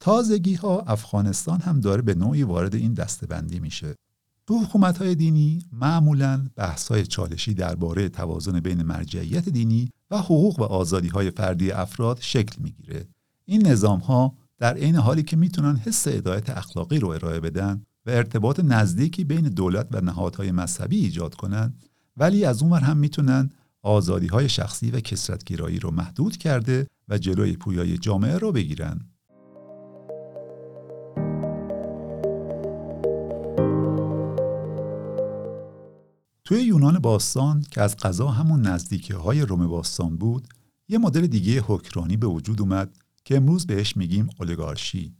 تازگی 0.00 0.54
ها 0.54 0.80
افغانستان 0.80 1.60
هم 1.60 1.80
داره 1.80 2.02
به 2.02 2.14
نوعی 2.14 2.42
وارد 2.42 2.74
این 2.74 2.94
دستبندی 2.94 3.60
میشه. 3.60 3.94
تو 4.46 4.58
حکومت 4.58 4.98
های 4.98 5.14
دینی 5.14 5.62
معمولا 5.72 6.46
بحث 6.56 6.88
های 6.88 7.06
چالشی 7.06 7.54
درباره 7.54 8.08
توازن 8.08 8.60
بین 8.60 8.82
مرجعیت 8.82 9.48
دینی 9.48 9.90
و 10.10 10.18
حقوق 10.18 10.60
و 10.60 10.62
آزادی 10.62 11.08
های 11.08 11.30
فردی 11.30 11.70
افراد 11.70 12.18
شکل 12.20 12.62
می‌گیره. 12.62 13.08
این 13.44 13.66
نظام 13.66 14.00
ها 14.00 14.36
در 14.58 14.74
عین 14.74 14.96
حالی 14.96 15.22
که 15.22 15.36
می‌تونن 15.36 15.76
حس 15.76 16.08
هدایت 16.08 16.50
اخلاقی 16.50 16.98
رو 16.98 17.08
ارائه 17.08 17.40
بدن 17.40 17.82
و 18.06 18.10
ارتباط 18.10 18.60
نزدیکی 18.60 19.24
بین 19.24 19.48
دولت 19.48 19.88
و 19.90 20.00
نهادهای 20.00 20.52
مذهبی 20.52 20.96
ایجاد 20.96 21.34
کنند 21.34 21.84
ولی 22.16 22.44
از 22.44 22.62
اونور 22.62 22.80
هم 22.80 22.96
می‌تونن 22.96 23.50
آزادی 23.82 24.26
های 24.26 24.48
شخصی 24.48 24.90
و 24.90 25.00
کسرتگیرایی 25.00 25.78
رو 25.78 25.90
محدود 25.90 26.36
کرده 26.36 26.86
و 27.08 27.18
جلوی 27.18 27.56
پویای 27.56 27.98
جامعه 27.98 28.38
رو 28.38 28.52
بگیرن. 28.52 29.00
توی 36.44 36.62
یونان 36.62 36.98
باستان 36.98 37.64
که 37.70 37.82
از 37.82 37.96
قضا 37.96 38.28
همون 38.28 38.62
نزدیکی 38.62 39.12
های 39.12 39.40
روم 39.40 39.66
باستان 39.66 40.16
بود 40.16 40.48
یه 40.88 40.98
مدل 40.98 41.26
دیگه 41.26 41.60
حکرانی 41.66 42.16
به 42.16 42.26
وجود 42.26 42.60
اومد 42.60 42.96
که 43.24 43.36
امروز 43.36 43.66
بهش 43.66 43.96
میگیم 43.96 44.28
اولیگارشی 44.40 45.14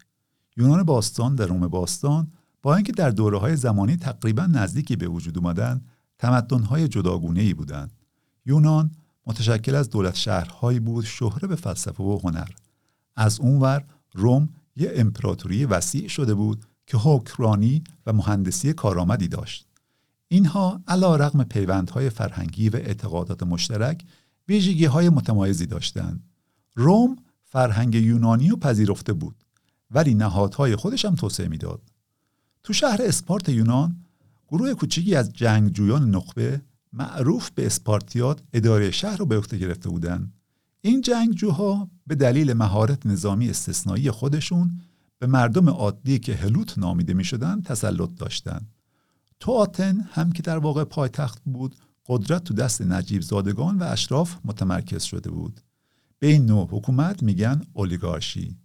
یونان 0.57 0.83
باستان 0.83 1.35
در 1.35 1.47
روم 1.47 1.69
باستان 1.69 2.33
با 2.65 2.75
اینکه 2.75 2.93
در 2.93 3.11
دوره 3.11 3.39
های 3.39 3.57
زمانی 3.57 3.97
تقریبا 3.97 4.47
نزدیکی 4.47 4.97
به 4.97 5.09
وجود 5.09 5.39
اومدن 5.39 5.81
تمدن 6.19 6.63
های 6.63 6.89
جداگونه 6.89 7.41
ای 7.41 7.55
بودند. 7.55 7.93
یونان 8.47 8.91
متشکل 9.27 9.75
از 9.75 9.91
دولت 9.91 10.15
شهرهایی 10.15 10.81
بود 10.81 11.05
شهره 11.05 11.49
به 11.49 11.57
فلسفه 11.57 12.03
و 12.03 12.19
هنر. 12.25 12.49
از 13.17 13.41
اونور 13.41 13.85
روم 14.13 14.49
یه 14.77 14.93
امپراتوری 14.95 15.65
وسیع 15.65 16.09
شده 16.09 16.35
بود 16.35 16.65
که 16.87 16.97
حکرانی 16.97 17.85
و 18.07 18.13
مهندسی 18.13 18.73
کارآمدی 18.73 19.29
داشت. 19.29 19.67
اینها 20.29 20.81
علا 20.89 21.17
رقم 21.17 21.45
پیوندهای 21.45 22.11
فرهنگی 22.11 22.69
و 22.69 22.77
اعتقادات 22.77 23.43
مشترک 23.43 24.05
ویژگی 24.49 24.85
های 24.85 25.09
متمایزی 25.09 25.67
داشتند. 25.67 26.25
روم 26.75 27.17
فرهنگ 27.43 27.95
یونانی 27.95 28.49
رو 28.49 28.57
پذیرفته 28.57 29.13
بود 29.13 29.45
ولی 29.91 30.15
نهادهای 30.15 30.77
خودش 30.77 31.05
هم 31.05 31.15
توسعه 31.15 31.49
می‌داد. 31.49 31.94
تو 32.65 32.73
شهر 32.73 33.03
اسپارت 33.03 33.49
یونان 33.49 33.97
گروه 34.49 34.75
کوچیکی 34.75 35.15
از 35.15 35.33
جنگجویان 35.33 36.11
نخبه 36.11 36.63
معروف 36.93 37.51
به 37.51 37.67
اسپارتیات 37.67 38.43
اداره 38.53 38.91
شهر 38.91 39.17
رو 39.17 39.27
به 39.27 39.37
عهده 39.37 39.59
گرفته 39.59 39.89
بودند 39.89 40.33
این 40.81 41.01
جنگجوها 41.01 41.91
به 42.07 42.15
دلیل 42.15 42.53
مهارت 42.53 43.07
نظامی 43.07 43.51
استثنایی 43.51 44.11
خودشون 44.11 44.81
به 45.19 45.27
مردم 45.27 45.69
عادی 45.69 46.19
که 46.19 46.35
هلوت 46.35 46.79
نامیده 46.79 47.15
می 47.15 47.25
شدن 47.25 47.63
تسلط 47.63 48.11
داشتند. 48.17 48.75
تو 49.41 49.53
آتن 49.53 50.01
هم 50.01 50.33
که 50.33 50.43
در 50.43 50.59
واقع 50.59 50.85
پایتخت 50.85 51.43
بود 51.45 51.77
قدرت 52.07 52.45
تو 52.45 52.55
دست 52.55 52.83
نجیب 52.83 53.23
زادگان 53.23 53.79
و 53.79 53.83
اشراف 53.83 54.37
متمرکز 54.45 55.03
شده 55.03 55.31
بود. 55.31 55.61
به 56.19 56.27
این 56.27 56.47
نوع 56.47 56.69
حکومت 56.71 57.23
میگن 57.23 57.63
اولیگارشی. 57.73 58.57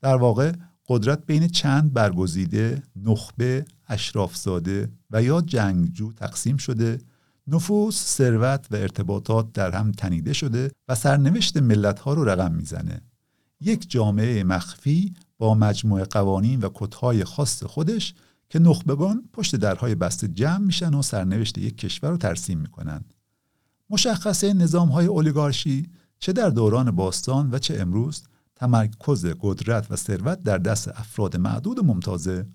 در 0.00 0.16
واقع 0.16 0.52
قدرت 0.88 1.26
بین 1.26 1.48
چند 1.48 1.92
برگزیده، 1.92 2.82
نخبه، 2.96 3.64
اشرافزاده 3.88 4.92
و 5.10 5.22
یا 5.22 5.40
جنگجو 5.40 6.12
تقسیم 6.12 6.56
شده 6.56 6.98
نفوس، 7.46 8.04
ثروت 8.04 8.66
و 8.70 8.76
ارتباطات 8.76 9.52
در 9.52 9.70
هم 9.70 9.92
تنیده 9.92 10.32
شده 10.32 10.70
و 10.88 10.94
سرنوشت 10.94 11.56
ملتها 11.56 12.14
رو 12.14 12.24
رقم 12.24 12.54
می‌زنه. 12.54 13.00
یک 13.60 13.90
جامعه 13.90 14.44
مخفی 14.44 15.14
با 15.38 15.54
مجموعه 15.54 16.04
قوانین 16.04 16.60
و 16.60 16.68
کتهای 16.74 17.24
خاص 17.24 17.64
خودش 17.64 18.14
که 18.50 18.58
نخبگان 18.58 19.28
پشت 19.32 19.56
درهای 19.56 19.94
بسته 19.94 20.28
جمع 20.28 20.58
میشن 20.58 20.94
و 20.94 21.02
سرنوشت 21.02 21.58
یک 21.58 21.78
کشور 21.78 22.10
رو 22.10 22.16
ترسیم 22.16 22.58
می‌کنن. 22.58 23.04
مشخصه 23.90 24.52
نظام 24.52 24.88
های 24.88 25.06
اولیگارشی 25.06 25.86
چه 26.18 26.32
در 26.32 26.50
دوران 26.50 26.90
باستان 26.90 27.50
و 27.50 27.58
چه 27.58 27.80
امروز 27.80 28.22
تمرکز 28.58 29.26
قدرت 29.40 29.90
و 29.90 29.96
ثروت 29.96 30.42
در 30.42 30.58
دست 30.58 30.88
افراد 30.88 31.36
معدود 31.36 31.78
و 31.78 31.82
ممتازه 31.82 32.46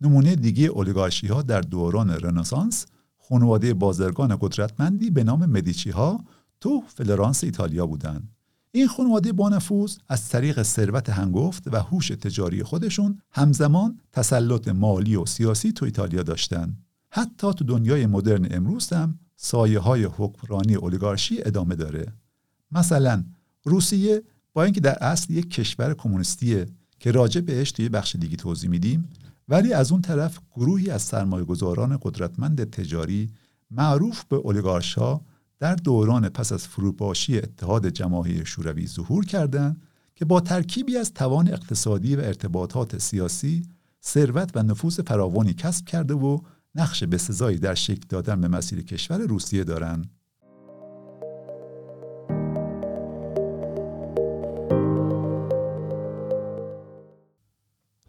نمونه 0.00 0.36
دیگه 0.36 0.66
اولیگارشی 0.66 1.26
ها 1.26 1.42
در 1.42 1.60
دوران 1.60 2.10
رنسانس 2.10 2.86
خانواده 3.18 3.74
بازرگان 3.74 4.36
قدرتمندی 4.40 5.10
به 5.10 5.24
نام 5.24 5.46
مدیچی 5.46 5.90
ها 5.90 6.24
تو 6.60 6.82
فلرانس 6.88 7.44
ایتالیا 7.44 7.86
بودند. 7.86 8.28
این 8.72 8.86
خانواده 8.86 9.32
بانفوذ 9.32 9.96
از 10.08 10.28
طریق 10.28 10.62
ثروت 10.62 11.10
هنگفت 11.10 11.68
و 11.72 11.82
هوش 11.82 12.08
تجاری 12.08 12.62
خودشون 12.62 13.20
همزمان 13.30 14.00
تسلط 14.12 14.68
مالی 14.68 15.16
و 15.16 15.26
سیاسی 15.26 15.72
تو 15.72 15.84
ایتالیا 15.84 16.22
داشتند. 16.22 16.78
حتی 17.10 17.52
تو 17.52 17.64
دنیای 17.64 18.06
مدرن 18.06 18.48
امروز 18.50 18.92
هم 18.92 19.18
سایه 19.36 19.78
های 19.78 20.04
حکمرانی 20.04 20.74
اولیگارشی 20.74 21.42
ادامه 21.42 21.74
داره. 21.74 22.12
مثلا 22.72 23.24
روسیه 23.64 24.22
با 24.54 24.64
اینکه 24.64 24.80
در 24.80 24.98
اصل 25.00 25.32
یک 25.32 25.50
کشور 25.50 25.94
کمونیستیه 25.94 26.66
که 26.98 27.10
راجع 27.10 27.40
بهش 27.40 27.72
توی 27.72 27.88
بخش 27.88 28.16
دیگه 28.16 28.36
توضیح 28.36 28.70
میدیم 28.70 29.08
ولی 29.48 29.72
از 29.72 29.92
اون 29.92 30.02
طرف 30.02 30.38
گروهی 30.54 30.90
از 30.90 31.02
سرمایه‌گذاران 31.02 31.98
قدرتمند 32.02 32.70
تجاری 32.70 33.30
معروف 33.70 34.24
به 34.24 34.36
اولیگارشا 34.36 35.20
در 35.58 35.74
دوران 35.74 36.28
پس 36.28 36.52
از 36.52 36.68
فروپاشی 36.68 37.38
اتحاد 37.38 37.88
جماهیر 37.88 38.44
شوروی 38.44 38.86
ظهور 38.86 39.24
کردند 39.24 39.82
که 40.14 40.24
با 40.24 40.40
ترکیبی 40.40 40.96
از 40.96 41.14
توان 41.14 41.48
اقتصادی 41.48 42.16
و 42.16 42.20
ارتباطات 42.20 42.98
سیاسی 42.98 43.62
ثروت 44.04 44.50
و 44.54 44.62
نفوذ 44.62 45.00
فراوانی 45.00 45.54
کسب 45.54 45.86
کرده 45.86 46.14
و 46.14 46.38
نقش 46.74 47.04
بسزایی 47.04 47.58
در 47.58 47.74
شکل 47.74 48.02
دادن 48.08 48.40
به 48.40 48.48
مسیر 48.48 48.82
کشور 48.82 49.18
روسیه 49.18 49.64
دارند. 49.64 50.10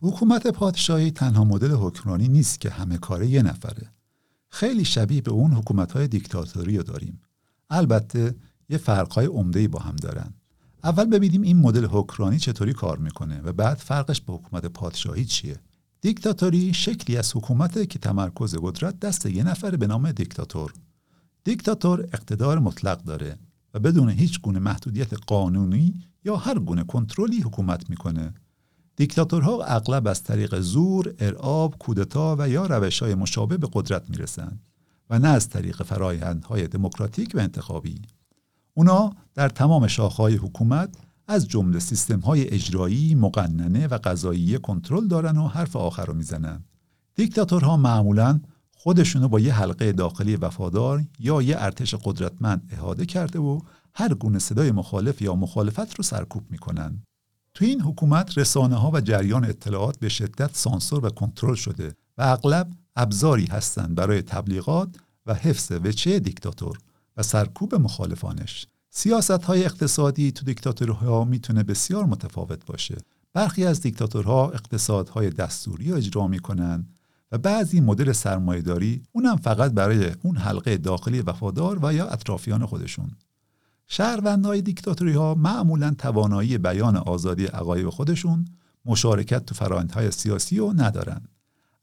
حکومت 0.05 0.47
پادشاهی 0.47 1.12
تنها 1.12 1.43
مدل 1.43 1.71
حکمرانی 1.71 2.27
نیست 2.27 2.62
که 2.62 2.69
همه 2.69 2.97
کاره 2.97 3.27
یه 3.27 3.41
نفره. 3.41 3.91
خیلی 4.50 4.85
شبیه 4.85 5.21
به 5.21 5.31
اون 5.31 5.51
حکومت 5.51 5.91
های 5.91 6.07
دیکتاتوری 6.07 6.77
رو 6.77 6.83
داریم. 6.83 7.21
البته 7.69 8.35
یه 8.69 8.77
فرقهای 8.77 9.25
عمده 9.25 9.67
با 9.67 9.79
هم 9.79 9.95
دارن. 9.95 10.33
اول 10.83 11.05
ببینیم 11.05 11.41
این 11.41 11.57
مدل 11.57 11.85
حکمرانی 11.85 12.39
چطوری 12.39 12.74
کار 12.74 12.97
می‌کنه 12.97 13.41
و 13.41 13.53
بعد 13.53 13.77
فرقش 13.77 14.21
به 14.21 14.33
حکومت 14.33 14.65
پادشاهی 14.65 15.25
چیه. 15.25 15.59
دیکتاتوری 16.01 16.74
شکلی 16.74 17.17
از 17.17 17.35
حکومته 17.35 17.85
که 17.85 18.00
تمرکز 18.00 18.55
قدرت 18.62 19.00
دست 19.00 19.25
یه 19.25 19.43
نفر 19.43 19.75
به 19.75 19.88
نام 19.88 20.12
دیکتاتور. 20.12 20.74
دیکتاتور 21.43 22.01
اقتدار 22.13 22.59
مطلق 22.59 23.03
داره 23.03 23.38
و 23.74 23.79
بدون 23.79 24.09
هیچ 24.09 24.41
گونه 24.41 24.59
محدودیت 24.59 25.13
قانونی 25.27 26.01
یا 26.25 26.35
هر 26.35 26.59
گونه 26.59 26.83
کنترلی 26.83 27.41
حکومت 27.41 27.89
می‌کنه 27.89 28.33
دیکتاتورها 28.95 29.63
اغلب 29.63 30.07
از 30.07 30.23
طریق 30.23 30.59
زور، 30.59 31.13
ارعاب، 31.19 31.77
کودتا 31.77 32.35
و 32.39 32.49
یا 32.49 32.65
روش 32.65 33.03
های 33.03 33.15
مشابه 33.15 33.57
به 33.57 33.69
قدرت 33.73 34.09
می‌رسند 34.09 34.61
و 35.09 35.19
نه 35.19 35.27
از 35.27 35.49
طریق 35.49 35.83
فرایندهای 35.83 36.67
دموکراتیک 36.67 37.31
و 37.35 37.39
انتخابی. 37.39 38.01
اونا 38.73 39.13
در 39.33 39.49
تمام 39.49 39.87
شاخهای 39.87 40.35
حکومت 40.35 40.95
از 41.27 41.47
جمله 41.47 41.79
سیستم 41.79 42.19
های 42.19 42.49
اجرایی، 42.49 43.15
مقننه 43.15 43.87
و 43.87 43.99
قضایی 44.03 44.57
کنترل 44.57 45.07
دارن 45.07 45.37
و 45.37 45.47
حرف 45.47 45.75
آخر 45.75 46.05
رو 46.05 46.13
می‌زنن. 46.13 46.63
دیکتاتورها 47.15 47.77
معمولا 47.77 48.39
خودشونو 48.77 49.27
با 49.27 49.39
یه 49.39 49.53
حلقه 49.53 49.91
داخلی 49.91 50.35
وفادار 50.35 51.03
یا 51.19 51.41
یه 51.41 51.55
ارتش 51.59 51.95
قدرتمند 51.95 52.69
احاده 52.71 53.05
کرده 53.05 53.39
و 53.39 53.59
هر 53.93 54.13
گونه 54.13 54.39
صدای 54.39 54.71
مخالف 54.71 55.21
یا 55.21 55.35
مخالفت 55.35 55.95
رو 55.95 56.03
سرکوب 56.03 56.43
می‌کنن. 56.49 57.03
تو 57.55 57.65
این 57.65 57.81
حکومت 57.81 58.38
رسانه 58.38 58.75
ها 58.75 58.91
و 58.93 59.01
جریان 59.01 59.45
اطلاعات 59.45 60.00
به 60.00 60.09
شدت 60.09 60.55
سانسور 60.57 61.05
و 61.05 61.09
کنترل 61.09 61.55
شده 61.55 61.95
و 62.17 62.21
اغلب 62.21 62.71
ابزاری 62.95 63.45
هستند 63.45 63.95
برای 63.95 64.21
تبلیغات 64.21 64.89
و 65.25 65.33
حفظ 65.33 65.71
وچه 65.71 66.19
دیکتاتور 66.19 66.77
و 67.17 67.24
سرکوب 67.24 67.75
مخالفانش. 67.75 68.67
سیاست 68.89 69.31
های 69.31 69.65
اقتصادی 69.65 70.31
تو 70.31 70.45
دیکتاتورها 70.45 71.24
می‌تونه 71.24 71.63
بسیار 71.63 72.05
متفاوت 72.05 72.65
باشه. 72.65 72.97
برخی 73.33 73.65
از 73.65 73.81
دیکتاتورها 73.81 74.51
اقتصادهای 74.51 75.29
دستوری 75.29 75.91
رو 75.91 75.97
اجرا 75.97 76.27
می‌کنن 76.27 76.88
و 77.31 77.38
بعضی 77.38 77.81
مدل 77.81 78.12
سرمایهداری 78.12 79.03
اونم 79.12 79.35
فقط 79.35 79.71
برای 79.71 80.12
اون 80.24 80.38
حلقه 80.38 80.77
داخلی 80.77 81.21
وفادار 81.21 81.79
و 81.81 81.93
یا 81.93 82.07
اطرافیان 82.07 82.65
خودشون. 82.65 83.12
شهروندهای 83.88 84.62
دیکتاتوری 84.62 85.13
ها 85.13 85.36
معمولا 85.36 85.96
توانایی 85.98 86.58
بیان 86.58 86.96
آزادی 86.98 87.46
عقاید 87.46 87.89
خودشون 87.89 88.46
مشارکت 88.86 89.46
تو 89.46 89.56
فرایندهای 89.56 90.12
سیاسی 90.12 90.58
رو 90.58 90.74
ندارن. 90.75 91.22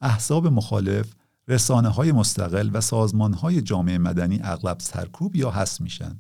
احزاب 0.01 0.47
مخالف 0.47 1.13
رسانه 1.49 1.89
های 1.89 2.13
مستقل 2.13 2.71
و 2.73 2.81
سازمان 2.81 3.35
های 3.35 3.63
جامعه 3.63 3.99
مدنی 3.99 4.41
اغلب 4.43 4.81
سرکوب 4.81 5.37
یا 5.37 5.51
حس 5.51 5.81
میشن 5.81 6.19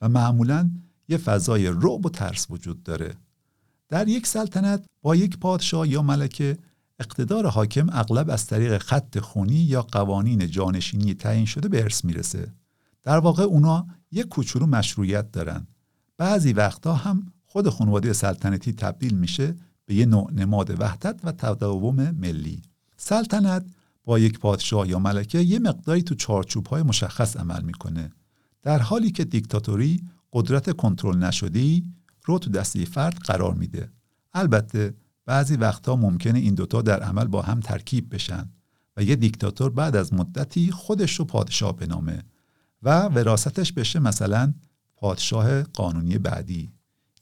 و 0.00 0.08
معمولا 0.08 0.70
یه 1.08 1.16
فضای 1.16 1.66
رعب 1.66 2.06
و 2.06 2.10
ترس 2.10 2.46
وجود 2.50 2.82
داره 2.82 3.14
در 3.88 4.08
یک 4.08 4.26
سلطنت 4.26 4.84
با 5.02 5.16
یک 5.16 5.38
پادشاه 5.38 5.88
یا 5.88 6.02
ملکه 6.02 6.58
اقتدار 7.00 7.46
حاکم 7.46 7.86
اغلب 7.92 8.30
از 8.30 8.46
طریق 8.46 8.78
خط 8.78 9.18
خونی 9.18 9.54
یا 9.54 9.82
قوانین 9.82 10.46
جانشینی 10.46 11.14
تعیین 11.14 11.46
شده 11.46 11.68
به 11.68 11.82
ارث 11.82 12.04
می‌رسه 12.04 12.52
در 13.02 13.18
واقع 13.18 13.42
اونا 13.42 13.86
یک 14.10 14.28
کوچولو 14.28 14.66
مشروعیت 14.66 15.32
دارن. 15.32 15.66
بعضی 16.18 16.52
وقتا 16.52 16.94
هم 16.94 17.32
خود 17.46 17.68
خانواده 17.68 18.12
سلطنتی 18.12 18.72
تبدیل 18.72 19.14
میشه 19.14 19.54
به 19.86 19.94
یه 19.94 20.06
نوع 20.06 20.32
نماد 20.32 20.80
وحدت 20.80 21.20
و 21.24 21.32
تداوم 21.32 22.10
ملی. 22.10 22.62
سلطنت 22.96 23.66
با 24.04 24.18
یک 24.18 24.38
پادشاه 24.38 24.88
یا 24.88 24.98
ملکه 24.98 25.38
یه 25.38 25.58
مقداری 25.58 26.02
تو 26.02 26.14
چارچوب 26.14 26.66
های 26.66 26.82
مشخص 26.82 27.36
عمل 27.36 27.62
می‌کنه. 27.62 28.12
در 28.62 28.78
حالی 28.78 29.10
که 29.10 29.24
دیکتاتوری 29.24 30.02
قدرت 30.32 30.76
کنترل 30.76 31.18
نشدی 31.18 31.84
رو 32.24 32.38
تو 32.38 32.50
دسته 32.50 32.84
فرد 32.84 33.18
قرار 33.18 33.54
میده. 33.54 33.90
البته 34.32 34.94
بعضی 35.26 35.56
وقتها 35.56 35.96
ممکنه 35.96 36.38
این 36.38 36.54
دوتا 36.54 36.82
در 36.82 37.02
عمل 37.02 37.24
با 37.24 37.42
هم 37.42 37.60
ترکیب 37.60 38.14
بشن 38.14 38.50
و 38.96 39.02
یه 39.02 39.16
دیکتاتور 39.16 39.70
بعد 39.70 39.96
از 39.96 40.12
مدتی 40.12 40.70
خودش 40.70 41.14
رو 41.18 41.24
پادشاه 41.24 41.76
بنامه. 41.76 42.22
و 42.82 43.00
وراستش 43.02 43.72
بشه 43.72 43.98
مثلا 43.98 44.54
پادشاه 44.96 45.62
قانونی 45.62 46.18
بعدی. 46.18 46.72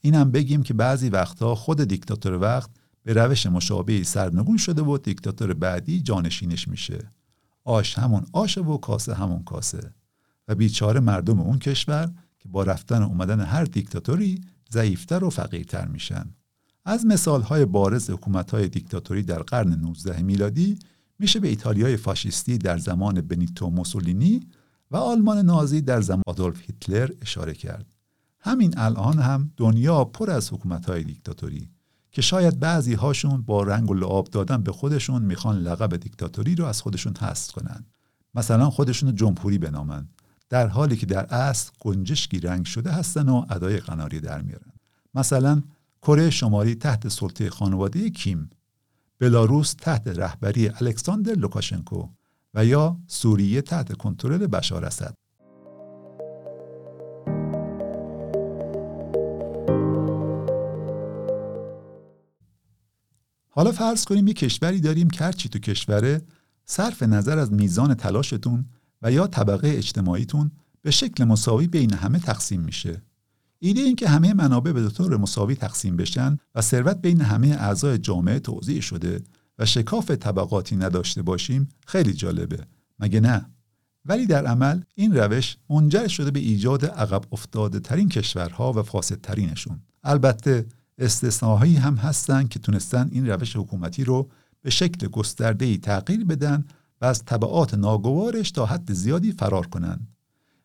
اینم 0.01 0.31
بگیم 0.31 0.63
که 0.63 0.73
بعضی 0.73 1.09
وقتها 1.09 1.55
خود 1.55 1.83
دیکتاتور 1.83 2.33
وقت 2.33 2.69
به 3.03 3.13
روش 3.13 3.45
مشابهی 3.45 4.03
سرنگون 4.03 4.57
شده 4.57 4.81
و 4.81 4.97
دیکتاتور 4.97 5.53
بعدی 5.53 6.01
جانشینش 6.01 6.67
میشه. 6.67 7.11
آش 7.63 7.99
همون 7.99 8.25
آشه 8.33 8.61
و 8.61 8.77
کاسه 8.77 9.13
همون 9.13 9.43
کاسه. 9.43 9.93
و 10.47 10.55
بیچاره 10.55 10.99
مردم 10.99 11.39
اون 11.39 11.59
کشور 11.59 12.11
که 12.39 12.49
با 12.49 12.63
رفتن 12.63 13.03
و 13.03 13.07
اومدن 13.07 13.39
هر 13.39 13.63
دیکتاتوری 13.63 14.41
ضعیفتر 14.71 15.23
و 15.23 15.29
فقیرتر 15.29 15.87
میشن. 15.87 16.25
از 16.85 17.05
مثالهای 17.05 17.65
بارز 17.65 18.09
حکومتهای 18.09 18.67
دیکتاتوری 18.67 19.23
در 19.23 19.39
قرن 19.43 19.73
19 19.73 20.21
میلادی 20.21 20.79
میشه 21.19 21.39
به 21.39 21.47
ایتالیای 21.47 21.97
فاشیستی 21.97 22.57
در 22.57 22.77
زمان 22.77 23.21
بنیتو 23.21 23.69
موسولینی 23.69 24.39
و 24.91 24.97
آلمان 24.97 25.37
نازی 25.37 25.81
در 25.81 26.01
زمان 26.01 26.23
آدولف 26.27 26.61
هیتلر 26.61 27.09
اشاره 27.21 27.53
کرد. 27.53 27.85
همین 28.39 28.73
الان 28.77 29.19
هم 29.19 29.51
دنیا 29.57 30.05
پر 30.05 30.31
از 30.31 30.53
حکومتهای 30.53 31.03
دیکتاتوری 31.03 31.69
که 32.11 32.21
شاید 32.21 32.59
بعضی 32.59 32.93
هاشون 32.93 33.41
با 33.41 33.63
رنگ 33.63 33.91
و 33.91 33.93
لعاب 33.93 34.27
دادن 34.27 34.63
به 34.63 34.71
خودشون 34.71 35.21
می‌خوان 35.21 35.57
لقب 35.57 35.97
دیکتاتوری 35.97 36.55
رو 36.55 36.65
از 36.65 36.81
خودشون 36.81 37.13
حذف 37.19 37.51
کنن. 37.51 37.85
مثلا 38.35 38.69
خودشون 38.69 39.09
رو 39.09 39.15
جمهوری 39.15 39.57
بنامن 39.57 40.07
در 40.49 40.67
حالی 40.67 40.97
که 40.97 41.05
در 41.05 41.25
اصل 41.25 41.71
گنجشکی 41.79 42.39
رنگ 42.39 42.65
شده 42.65 42.91
هستن 42.91 43.29
و 43.29 43.45
ادای 43.49 43.77
قناری 43.77 44.19
در 44.19 44.41
میارن. 44.41 44.71
مثلا 45.15 45.61
کره 46.01 46.29
شمالی 46.29 46.75
تحت 46.75 47.07
سلطه 47.07 47.49
خانواده 47.49 48.09
کیم 48.09 48.49
بلاروس 49.19 49.73
تحت 49.73 50.07
رهبری 50.07 50.69
الکساندر 50.69 51.33
لوکاشنکو 51.33 52.07
و 52.53 52.65
یا 52.65 52.99
سوریه 53.07 53.61
تحت 53.61 53.93
کنترل 53.93 54.47
بشار 54.47 54.85
اسد. 54.85 55.13
حالا 63.49 63.71
فرض 63.71 64.05
کنیم 64.05 64.27
یک 64.27 64.39
کشوری 64.39 64.79
داریم 64.79 65.09
که 65.09 65.23
هرچی 65.23 65.49
تو 65.49 65.59
کشوره 65.59 66.21
صرف 66.65 67.03
نظر 67.03 67.39
از 67.39 67.53
میزان 67.53 67.93
تلاشتون 67.93 68.65
و 69.01 69.11
یا 69.11 69.27
طبقه 69.27 69.67
اجتماعیتون 69.67 70.51
به 70.81 70.91
شکل 70.91 71.23
مساوی 71.23 71.67
بین 71.67 71.93
همه 71.93 72.19
تقسیم 72.19 72.61
میشه. 72.61 73.01
ایده 73.59 73.81
این 73.81 73.95
که 73.95 74.07
همه 74.07 74.33
منابع 74.33 74.71
به 74.71 74.89
طور 74.89 75.17
مساوی 75.17 75.55
تقسیم 75.55 75.97
بشن 75.97 76.37
و 76.55 76.61
ثروت 76.61 77.01
بین 77.01 77.21
همه 77.21 77.47
اعضای 77.47 77.97
جامعه 77.97 78.39
توضیح 78.39 78.81
شده 78.81 79.23
و 79.61 79.65
شکاف 79.65 80.11
طبقاتی 80.11 80.75
نداشته 80.75 81.21
باشیم 81.21 81.69
خیلی 81.87 82.13
جالبه. 82.13 82.59
مگه 82.99 83.19
نه؟ 83.19 83.45
ولی 84.05 84.25
در 84.25 84.45
عمل 84.45 84.81
این 84.95 85.17
روش 85.17 85.57
منجر 85.69 86.07
شده 86.07 86.31
به 86.31 86.39
ایجاد 86.39 86.85
عقب 86.85 87.23
افتاده 87.31 87.79
ترین 87.79 88.09
کشورها 88.09 88.73
و 88.73 88.83
فاسدترینشون. 88.83 89.81
البته 90.03 90.65
استثناهایی 90.97 91.75
هم 91.75 91.95
هستن 91.95 92.47
که 92.47 92.59
تونستن 92.59 93.09
این 93.11 93.27
روش 93.27 93.55
حکومتی 93.55 94.03
رو 94.03 94.29
به 94.61 94.69
شکل 94.69 95.07
گسترده 95.07 95.77
تغییر 95.77 96.25
بدن 96.25 96.65
و 97.01 97.05
از 97.05 97.25
طبعات 97.25 97.73
ناگوارش 97.73 98.51
تا 98.51 98.65
حد 98.65 98.93
زیادی 98.93 99.31
فرار 99.31 99.67
کنن. 99.67 100.07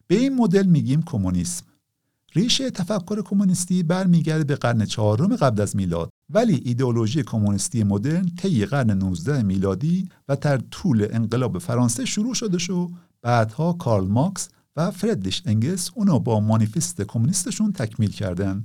به 0.07 0.15
این 0.15 0.37
مدل 0.37 0.67
میگیم 0.67 1.03
کمونیسم. 1.03 1.65
ریشه 2.35 2.71
تفکر 2.71 3.23
کمونیستی 3.23 3.83
برمیگرده 3.83 4.45
به 4.45 4.55
قرن 4.55 4.85
چهارم 4.85 5.37
قبل 5.37 5.61
از 5.63 5.77
میلاد. 5.77 6.11
ولی 6.31 6.63
ایدئولوژی 6.65 7.23
کمونیستی 7.23 7.85
مدرن 7.85 8.27
طی 8.39 8.67
قرن 8.67 8.91
19 8.91 9.43
میلادی 9.43 10.09
و 10.29 10.37
در 10.37 10.59
طول 10.59 11.07
انقلاب 11.11 11.59
فرانسه 11.59 12.05
شروع 12.05 12.35
شده 12.35 12.59
شو 12.59 12.91
بعدها 13.23 13.73
کارل 13.73 14.07
ماکس 14.07 14.49
و 14.77 14.91
فردریش 14.91 15.43
انگلس 15.47 15.91
اونو 15.95 16.19
با 16.19 16.41
مانیفست 16.41 17.03
کمونیستشون 17.03 17.73
تکمیل 17.73 18.11
کردن. 18.11 18.65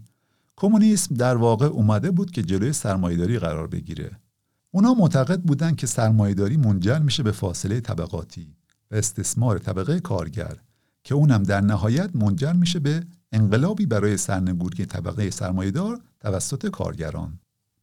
کمونیسم 0.56 1.16
در 1.16 1.36
واقع 1.36 1.66
اومده 1.66 2.12
بود 2.12 2.32
که 2.32 2.44
جلوی 2.44 2.74
سرمایهداری 2.74 3.40
قرار 3.40 3.68
بگیره. 3.68 4.12
اونا 4.72 4.94
معتقد 4.94 5.42
بودند 5.42 5.76
که 5.76 5.88
سرمایهداری 5.88 6.58
منجر 6.58 7.00
میشه 7.00 7.24
به 7.24 7.32
فاصله 7.32 7.80
طبقاتی 7.80 8.56
و 8.92 8.96
استثمار 8.96 9.60
طبقه 9.60 10.00
کارگر 10.00 10.58
که 11.04 11.16
اونم 11.16 11.44
در 11.44 11.62
نهایت 11.62 12.16
منجر 12.16 12.54
میشه 12.54 12.80
به 12.80 13.04
انقلابی 13.32 13.86
برای 13.86 14.18
سرنگونی 14.18 14.86
طبقه 14.86 15.30
سرمایهدار 15.30 16.02
توسط 16.20 16.68
کارگران. 16.68 17.40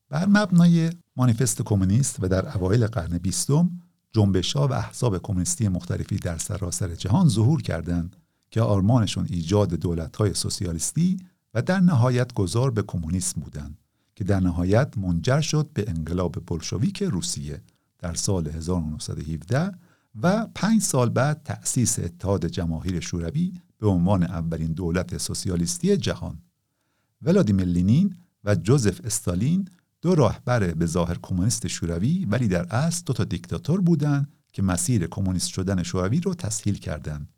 بر 0.09 0.27
مبنای 0.27 0.91
مانیفست 1.17 1.63
کمونیست 1.63 2.17
و 2.21 2.29
در 2.29 2.57
اوایل 2.57 2.87
قرن 2.87 3.19
بیستم 3.19 3.71
جنبشها 4.13 4.69
و 4.69 4.73
احزاب 4.73 5.19
کمونیستی 5.19 5.69
مختلفی 5.69 6.17
در 6.17 6.39
سراسر 6.39 6.95
جهان 6.95 7.29
ظهور 7.29 7.63
کردند 7.63 8.17
که 8.51 8.61
آرمانشون 8.61 9.27
ایجاد 9.31 9.75
دولت‌های 9.75 10.35
سوسیالیستی 10.35 11.17
و 11.55 11.63
در 11.63 11.81
نهایت 11.81 12.33
گذار 12.33 12.71
به 12.71 12.83
کمونیسم 12.83 13.41
بودند 13.41 13.79
که 14.17 14.25
در 14.25 14.41
نهایت 14.41 14.99
منجر 14.99 15.41
شد 15.41 15.71
به 15.75 15.85
انقلاب 15.89 16.37
بلشویک 16.47 17.03
روسیه 17.03 17.63
در 17.99 18.15
سال 18.15 18.47
1917 18.47 19.73
و 20.23 20.47
پنج 20.55 20.83
سال 20.83 21.09
بعد 21.09 21.43
تأسیس 21.43 21.99
اتحاد 21.99 22.47
جماهیر 22.47 23.01
شوروی 23.01 23.53
به 23.79 23.89
عنوان 23.89 24.23
اولین 24.23 24.73
دولت 24.73 25.19
سوسیالیستی 25.19 25.97
جهان. 25.97 26.39
ولادیمیر 27.23 27.67
لینین 27.67 28.17
و 28.45 28.55
جوزف 28.55 29.01
استالین 29.05 29.69
دو 30.03 30.15
راهبر 30.15 30.75
به 30.75 30.87
ظاهر 30.87 31.19
کمونیست 31.23 31.67
شوروی 31.67 32.25
ولی 32.25 32.49
در 32.49 32.75
اصل 32.75 33.03
دو 33.07 33.13
تا 33.13 33.25
دیکتاتور 33.25 33.81
بودند 33.81 34.33
که 34.53 34.63
مسیر 34.63 35.07
کمونیست 35.07 35.49
شدن 35.49 35.83
شوروی 35.83 36.21
رو 36.21 36.35
تسهیل 36.35 36.79
کردند. 36.79 37.29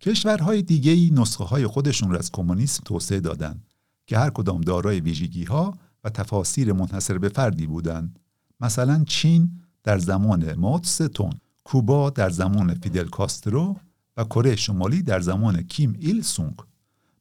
کشورهای 0.00 0.62
دیگه 0.62 1.20
نسخه 1.20 1.44
های 1.44 1.66
خودشون 1.66 2.10
را 2.10 2.18
از 2.18 2.32
کمونیسم 2.32 2.82
توسعه 2.84 3.20
دادند 3.20 3.66
که 4.06 4.18
هر 4.18 4.30
کدام 4.30 4.60
دارای 4.60 5.00
ویژگی 5.00 5.44
ها 5.44 5.78
و 6.04 6.10
تفاسیر 6.10 6.72
منحصر 6.72 7.18
به 7.18 7.28
فردی 7.28 7.66
بودند. 7.66 8.18
مثلا 8.60 9.04
چین 9.06 9.60
در 9.84 9.98
زمان 9.98 10.54
مات 10.54 10.86
ستون 10.86 11.32
کوبا 11.64 12.10
در 12.10 12.30
زمان 12.30 12.74
فیدل 12.74 13.08
کاسترو 13.08 13.76
و 14.16 14.24
کره 14.24 14.56
شمالی 14.56 15.02
در 15.02 15.20
زمان 15.20 15.62
کیم 15.62 15.96
ایل 15.98 16.22
سونگ. 16.22 16.56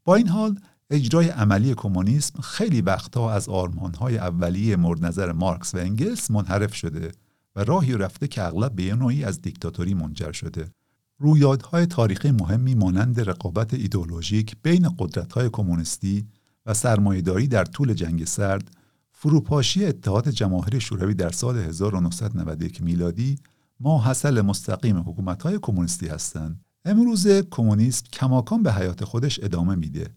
با 0.04 0.16
این 0.16 0.28
حال 0.28 0.60
اجرای 0.90 1.30
عملی 1.30 1.74
کمونیسم 1.74 2.42
خیلی 2.42 2.82
وقتها 2.82 3.34
از 3.34 3.50
آرمانهای 3.50 4.18
اولیه 4.18 4.76
مورد 4.76 5.06
نظر 5.06 5.32
مارکس 5.32 5.76
و 5.76 5.78
انگلس 5.78 6.32
منحرف 6.32 6.76
شده 6.76 7.12
و 7.56 7.64
راهی 7.64 7.94
رفته 7.94 8.28
که 8.28 8.44
اغلب 8.44 8.76
به 8.76 8.96
نوعی 8.96 9.24
از 9.24 9.42
دیکتاتوری 9.42 9.94
منجر 9.94 10.32
شده. 10.32 10.72
رویدادهای 11.20 11.86
تاریخی 11.86 12.32
مهمی 12.32 12.76
مانند 12.76 13.30
رقابت 13.30 13.74
ایدولوژیک 13.74 14.56
بین 14.64 14.90
قدرت‌های 15.00 15.50
کمونیستی 15.50 16.28
و 16.66 16.74
سرمایهداری 16.74 17.48
در 17.48 17.66
طول 17.66 17.94
جنگ 17.94 18.26
سرد 18.26 18.72
فروپاشی 19.12 19.86
اتحاد 19.86 20.30
جماهیر 20.30 20.80
شوروی 20.80 21.14
در 21.14 21.32
سال 21.32 21.58
1991 21.58 22.82
میلادی 22.82 23.36
ما 23.80 23.98
حاصل 23.98 24.42
مستقیم 24.42 24.98
حکومت‌های 24.98 25.60
کمونیستی 25.62 26.08
هستند. 26.08 26.62
امروز 26.86 27.28
کمونیسم 27.28 28.06
کماکان 28.14 28.64
به 28.64 28.74
حیات 28.74 29.04
خودش 29.04 29.40
ادامه 29.44 29.76
میده. 29.76 30.10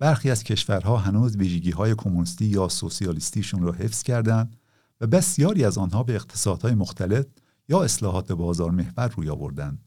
برخی 0.00 0.30
از 0.30 0.44
کشورها 0.44 0.96
هنوز 0.96 1.36
ویژگی 1.36 1.70
های 1.70 1.94
کمونیستی 1.94 2.44
یا 2.44 2.68
سوسیالیستیشون 2.68 3.62
را 3.62 3.72
حفظ 3.72 4.02
کردند 4.02 4.56
و 5.00 5.06
بسیاری 5.06 5.64
از 5.64 5.78
آنها 5.78 6.02
به 6.02 6.14
اقتصادهای 6.14 6.74
مختلف 6.74 7.26
یا 7.68 7.82
اصلاحات 7.82 8.32
بازار 8.32 8.70
محور 8.70 9.08
روی 9.08 9.28
آوردند 9.28 9.84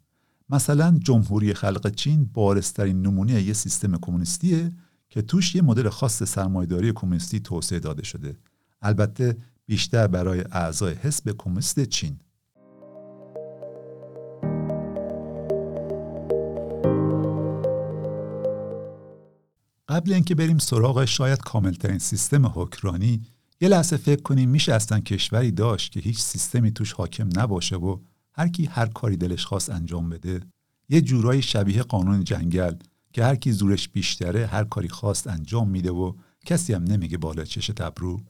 مثلا 0.49 0.99
جمهوری 1.03 1.53
خلق 1.53 1.95
چین 1.95 2.29
بارسترین 2.33 3.01
نمونه 3.01 3.41
یه 3.41 3.53
سیستم 3.53 3.97
کمونیستیه 3.97 4.71
که 5.09 5.21
توش 5.21 5.55
یه 5.55 5.61
مدل 5.61 5.89
خاص 5.89 6.23
سرمایهداری 6.23 6.91
کمونیستی 6.95 7.39
توسعه 7.39 7.79
داده 7.79 8.03
شده. 8.03 8.37
البته 8.81 9.37
بیشتر 9.65 10.07
برای 10.07 10.43
اعضای 10.51 10.93
حزب 10.93 11.35
کمونیست 11.37 11.83
چین. 11.83 12.19
قبل 19.93 20.13
اینکه 20.13 20.35
بریم 20.35 20.57
سراغ 20.57 21.05
شاید 21.05 21.39
کاملترین 21.39 21.99
سیستم 21.99 22.45
حکرانی 22.45 23.21
یه 23.61 23.69
لحظه 23.69 23.97
فکر 23.97 24.21
کنیم 24.21 24.49
میشه 24.49 24.73
اصلا 24.73 24.99
کشوری 24.99 25.51
داشت 25.51 25.91
که 25.91 25.99
هیچ 25.99 26.19
سیستمی 26.19 26.71
توش 26.71 26.93
حاکم 26.93 27.29
نباشه 27.35 27.75
و 27.75 27.97
هر 28.33 28.47
کی 28.47 28.65
هر 28.65 28.85
کاری 28.85 29.17
دلش 29.17 29.45
خواست 29.45 29.69
انجام 29.69 30.09
بده. 30.09 30.41
یه 30.89 31.01
جورایی 31.01 31.41
شبیه 31.41 31.83
قانون 31.83 32.23
جنگل 32.23 32.75
که 33.13 33.23
هر 33.23 33.35
کی 33.35 33.51
زورش 33.51 33.89
بیشتره 33.89 34.45
هر 34.45 34.63
کاری 34.63 34.89
خواست 34.89 35.27
انجام 35.27 35.69
میده 35.69 35.91
و 35.91 36.13
کسی 36.45 36.73
هم 36.73 36.83
نمیگه 36.83 37.17
بالا 37.17 37.45
چش 37.45 37.67
تبرو. 37.67 38.21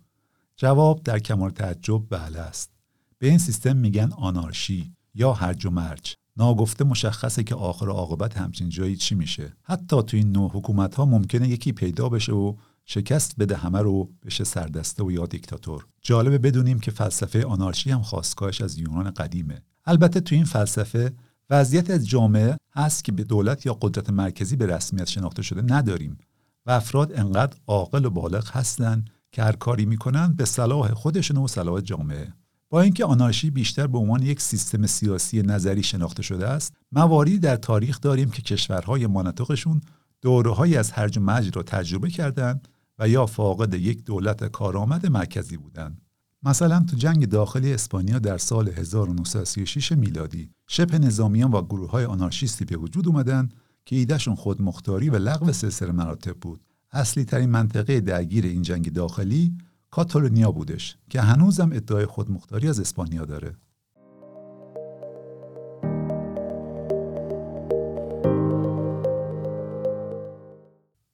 جواب 0.57 1.03
در 1.03 1.19
کمال 1.19 1.49
تعجب 1.49 2.09
بله 2.09 2.39
است. 2.39 2.71
به 3.17 3.29
این 3.29 3.37
سیستم 3.37 3.77
میگن 3.77 4.11
آنارشی 4.11 4.93
یا 5.15 5.33
هرج 5.33 5.65
و 5.65 5.69
مرج. 5.69 6.15
ناگفته 6.37 6.83
مشخصه 6.83 7.43
که 7.43 7.55
آخر 7.55 7.89
عاقبت 7.89 8.37
همچین 8.37 8.69
جایی 8.69 8.95
چی 8.95 9.15
میشه. 9.15 9.53
حتی 9.63 10.03
تو 10.03 10.17
این 10.17 10.31
نوع 10.31 10.51
حکومت 10.53 10.95
ها 10.95 11.05
ممکنه 11.05 11.49
یکی 11.49 11.71
پیدا 11.71 12.09
بشه 12.09 12.31
و 12.31 12.55
شکست 12.85 13.35
بده 13.39 13.55
همه 13.55 13.79
رو 13.79 14.09
بشه 14.25 14.43
سردسته 14.43 15.03
و 15.03 15.11
یا 15.11 15.25
دیکتاتور. 15.25 15.85
جالبه 16.01 16.37
بدونیم 16.37 16.79
که 16.79 16.91
فلسفه 16.91 17.45
آنارشی 17.45 17.91
هم 17.91 18.01
خواستگاهش 18.01 18.61
از 18.61 18.77
یونان 18.77 19.11
قدیمه. 19.11 19.61
البته 19.85 20.19
تو 20.19 20.35
این 20.35 20.45
فلسفه 20.45 21.13
وضعیت 21.49 21.89
از 21.89 22.07
جامعه 22.07 22.57
هست 22.73 23.03
که 23.03 23.11
به 23.11 23.23
دولت 23.23 23.65
یا 23.65 23.77
قدرت 23.81 24.09
مرکزی 24.09 24.55
به 24.55 24.65
رسمیت 24.65 25.09
شناخته 25.09 25.41
شده 25.41 25.73
نداریم 25.75 26.17
و 26.65 26.71
افراد 26.71 27.19
انقدر 27.19 27.57
عاقل 27.67 28.05
و 28.05 28.09
بالغ 28.09 28.51
هستند 28.51 29.09
که 29.31 29.43
هر 29.43 29.51
کاری 29.51 29.85
می‌کنن 29.85 30.33
به 30.33 30.45
صلاح 30.45 30.93
خودشون 30.93 31.37
و 31.37 31.47
صلاح 31.47 31.81
جامعه. 31.81 32.33
با 32.73 32.81
اینکه 32.81 33.05
آنارشی 33.05 33.49
بیشتر 33.49 33.87
به 33.87 33.97
عنوان 33.97 34.23
یک 34.23 34.41
سیستم 34.41 34.85
سیاسی 34.85 35.41
نظری 35.41 35.83
شناخته 35.83 36.23
شده 36.23 36.47
است 36.47 36.73
مواردی 36.91 37.39
در 37.39 37.55
تاریخ 37.55 38.01
داریم 38.01 38.29
که 38.29 38.41
کشورهای 38.41 39.07
مناطقشون 39.07 39.81
دورههایی 40.21 40.77
از 40.77 40.91
هرج 40.91 41.17
و 41.17 41.21
مجر 41.21 41.51
را 41.53 41.63
تجربه 41.63 42.09
کردند 42.09 42.67
و 42.99 43.09
یا 43.09 43.25
فاقد 43.25 43.73
یک 43.73 44.03
دولت 44.03 44.43
کارآمد 44.43 45.05
مرکزی 45.05 45.57
بودند. 45.57 46.01
مثلا 46.43 46.85
تو 46.89 46.95
جنگ 46.95 47.29
داخلی 47.29 47.73
اسپانیا 47.73 48.19
در 48.19 48.37
سال 48.37 48.69
1936 48.69 49.91
میلادی 49.91 50.49
شبه 50.67 50.99
نظامیان 50.99 51.51
و 51.51 51.61
گروه 51.61 51.91
های 51.91 52.05
آنارشیستی 52.05 52.65
به 52.65 52.77
وجود 52.77 53.07
اومدن 53.07 53.49
که 53.85 53.95
ایدهشون 53.95 54.35
خودمختاری 54.35 55.09
و 55.09 55.15
لغو 55.15 55.51
سلسله 55.51 55.91
مراتب 55.91 56.37
بود. 56.37 56.61
اصلی 56.91 57.25
ترین 57.25 57.49
منطقه 57.49 57.99
درگیر 57.99 58.45
این 58.45 58.61
جنگ 58.61 58.93
داخلی 58.93 59.57
کاتالونیا 59.93 60.51
بودش 60.51 60.97
که 61.09 61.21
هنوزم 61.21 61.69
ادعای 61.73 62.05
خودمختاری 62.05 62.67
از 62.67 62.79
اسپانیا 62.79 63.25
داره. 63.25 63.55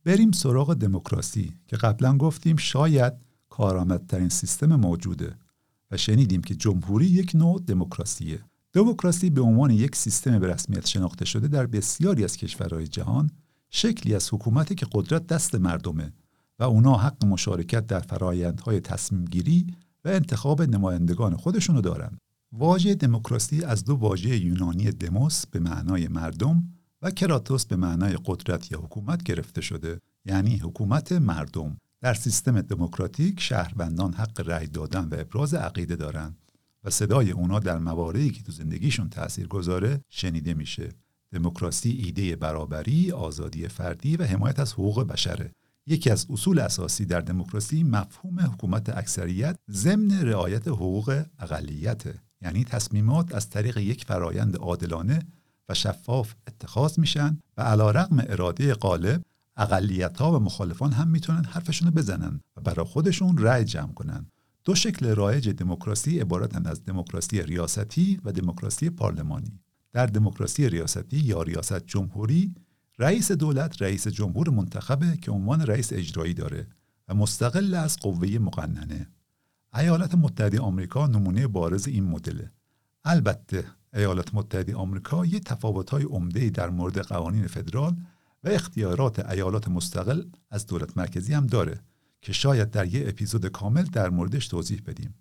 بریم 0.05 0.31
سراغ 0.31 0.73
دموکراسی 0.73 1.53
که 1.67 1.77
قبلا 1.77 2.17
گفتیم 2.17 2.57
شاید 2.57 3.13
کارآمدترین 3.49 4.29
سیستم 4.29 4.75
موجوده 4.75 5.35
و 5.91 5.97
شنیدیم 5.97 6.41
که 6.41 6.55
جمهوری 6.55 7.05
یک 7.05 7.31
نوع 7.35 7.61
دموکراسیه. 7.67 8.39
دموکراسی 8.73 9.29
به 9.29 9.41
عنوان 9.41 9.71
یک 9.71 9.95
سیستم 9.95 10.39
به 10.39 10.47
رسمیت 10.47 10.87
شناخته 10.87 11.25
شده 11.25 11.47
در 11.47 11.65
بسیاری 11.65 12.23
از 12.23 12.37
کشورهای 12.37 12.87
جهان 12.87 13.31
شکلی 13.69 14.15
از 14.15 14.33
حکومتی 14.33 14.75
که 14.75 14.87
قدرت 14.91 15.27
دست 15.27 15.55
مردمه. 15.55 16.13
و 16.59 16.63
اونا 16.63 16.97
حق 16.97 17.25
مشارکت 17.25 17.87
در 17.87 17.99
فرایندهای 17.99 18.79
تصمیم 18.79 19.25
گیری 19.25 19.67
و 20.05 20.09
انتخاب 20.09 20.61
نمایندگان 20.61 21.37
خودشونو 21.37 21.81
دارن. 21.81 22.17
واژه 22.51 22.95
دموکراسی 22.95 23.63
از 23.63 23.83
دو 23.83 23.95
واژه 23.95 24.37
یونانی 24.37 24.91
دموس 24.91 25.45
به 25.45 25.59
معنای 25.59 26.07
مردم 26.07 26.63
و 27.01 27.11
کراتوس 27.11 27.65
به 27.65 27.75
معنای 27.75 28.17
قدرت 28.25 28.71
یا 28.71 28.79
حکومت 28.79 29.23
گرفته 29.23 29.61
شده 29.61 29.99
یعنی 30.25 30.57
حکومت 30.57 31.11
مردم. 31.11 31.77
در 32.01 32.13
سیستم 32.13 32.61
دموکراتیک 32.61 33.39
شهروندان 33.39 34.13
حق 34.13 34.49
رأی 34.49 34.67
دادن 34.67 35.07
و 35.07 35.15
ابراز 35.19 35.53
عقیده 35.53 35.95
دارند 35.95 36.37
و 36.83 36.89
صدای 36.89 37.31
اونا 37.31 37.59
در 37.59 37.77
مواردی 37.77 38.31
که 38.31 38.43
تو 38.43 38.51
زندگیشون 38.51 39.09
تأثیر 39.09 39.47
گذاره 39.47 40.01
شنیده 40.09 40.53
میشه. 40.53 40.89
دموکراسی 41.31 41.89
ایده 41.89 42.35
برابری، 42.35 43.11
آزادی 43.11 43.67
فردی 43.67 44.17
و 44.17 44.23
حمایت 44.23 44.59
از 44.59 44.73
حقوق 44.73 45.07
بشره. 45.07 45.51
یکی 45.89 46.09
از 46.09 46.27
اصول 46.29 46.59
اساسی 46.59 47.05
در 47.05 47.19
دموکراسی 47.19 47.83
مفهوم 47.83 48.39
حکومت 48.39 48.97
اکثریت 48.97 49.55
ضمن 49.71 50.21
رعایت 50.21 50.67
حقوق 50.67 51.23
اقلیت 51.39 52.03
یعنی 52.41 52.63
تصمیمات 52.63 53.35
از 53.35 53.49
طریق 53.49 53.77
یک 53.77 54.05
فرایند 54.05 54.55
عادلانه 54.57 55.19
و 55.69 55.73
شفاف 55.73 56.33
اتخاذ 56.47 56.99
میشن 56.99 57.39
و 57.57 57.61
علا 57.61 57.91
رقم 57.91 58.19
اراده 58.27 58.73
غالب 58.73 59.21
اقلیت 59.57 60.17
ها 60.17 60.35
و 60.35 60.39
مخالفان 60.39 60.91
هم 60.91 61.07
می‌تونن 61.07 61.43
حرفشون 61.43 61.87
رو 61.87 61.93
بزنن 61.93 62.39
و 62.57 62.61
برای 62.61 62.85
خودشون 62.85 63.37
رأی 63.37 63.65
جمع 63.65 63.93
کنن. 63.93 64.25
دو 64.65 64.75
شکل 64.75 65.15
رایج 65.15 65.49
دموکراسی 65.49 66.19
عبارتند 66.19 66.67
از 66.67 66.85
دموکراسی 66.85 67.41
ریاستی 67.43 68.19
و 68.23 68.31
دموکراسی 68.31 68.89
پارلمانی. 68.89 69.59
در 69.93 70.05
دموکراسی 70.05 70.69
ریاستی 70.69 71.17
یا 71.17 71.41
ریاست 71.41 71.85
جمهوری 71.85 72.53
رئیس 72.99 73.31
دولت 73.31 73.81
رئیس 73.81 74.07
جمهور 74.07 74.49
منتخبه 74.49 75.17
که 75.17 75.31
عنوان 75.31 75.61
رئیس 75.61 75.93
اجرایی 75.93 76.33
داره 76.33 76.67
و 77.07 77.13
مستقل 77.13 77.73
از 77.73 77.97
قوه 77.97 78.27
مقننه 78.27 79.07
ایالات 79.73 80.15
متحده 80.15 80.59
آمریکا 80.59 81.07
نمونه 81.07 81.47
بارز 81.47 81.87
این 81.87 82.03
مدله 82.03 82.51
البته 83.05 83.65
ایالات 83.93 84.33
متحده 84.33 84.75
آمریکا 84.75 85.25
یه 85.25 85.39
تفاوت‌های 85.39 86.03
عمده 86.03 86.49
در 86.49 86.69
مورد 86.69 86.99
قوانین 86.99 87.47
فدرال 87.47 87.95
و 88.43 88.49
اختیارات 88.49 89.29
ایالات 89.29 89.67
مستقل 89.67 90.23
از 90.49 90.65
دولت 90.65 90.97
مرکزی 90.97 91.33
هم 91.33 91.47
داره 91.47 91.79
که 92.21 92.33
شاید 92.33 92.71
در 92.71 92.85
یه 92.85 93.09
اپیزود 93.09 93.45
کامل 93.45 93.83
در 93.83 94.09
موردش 94.09 94.47
توضیح 94.47 94.81
بدیم. 94.85 95.15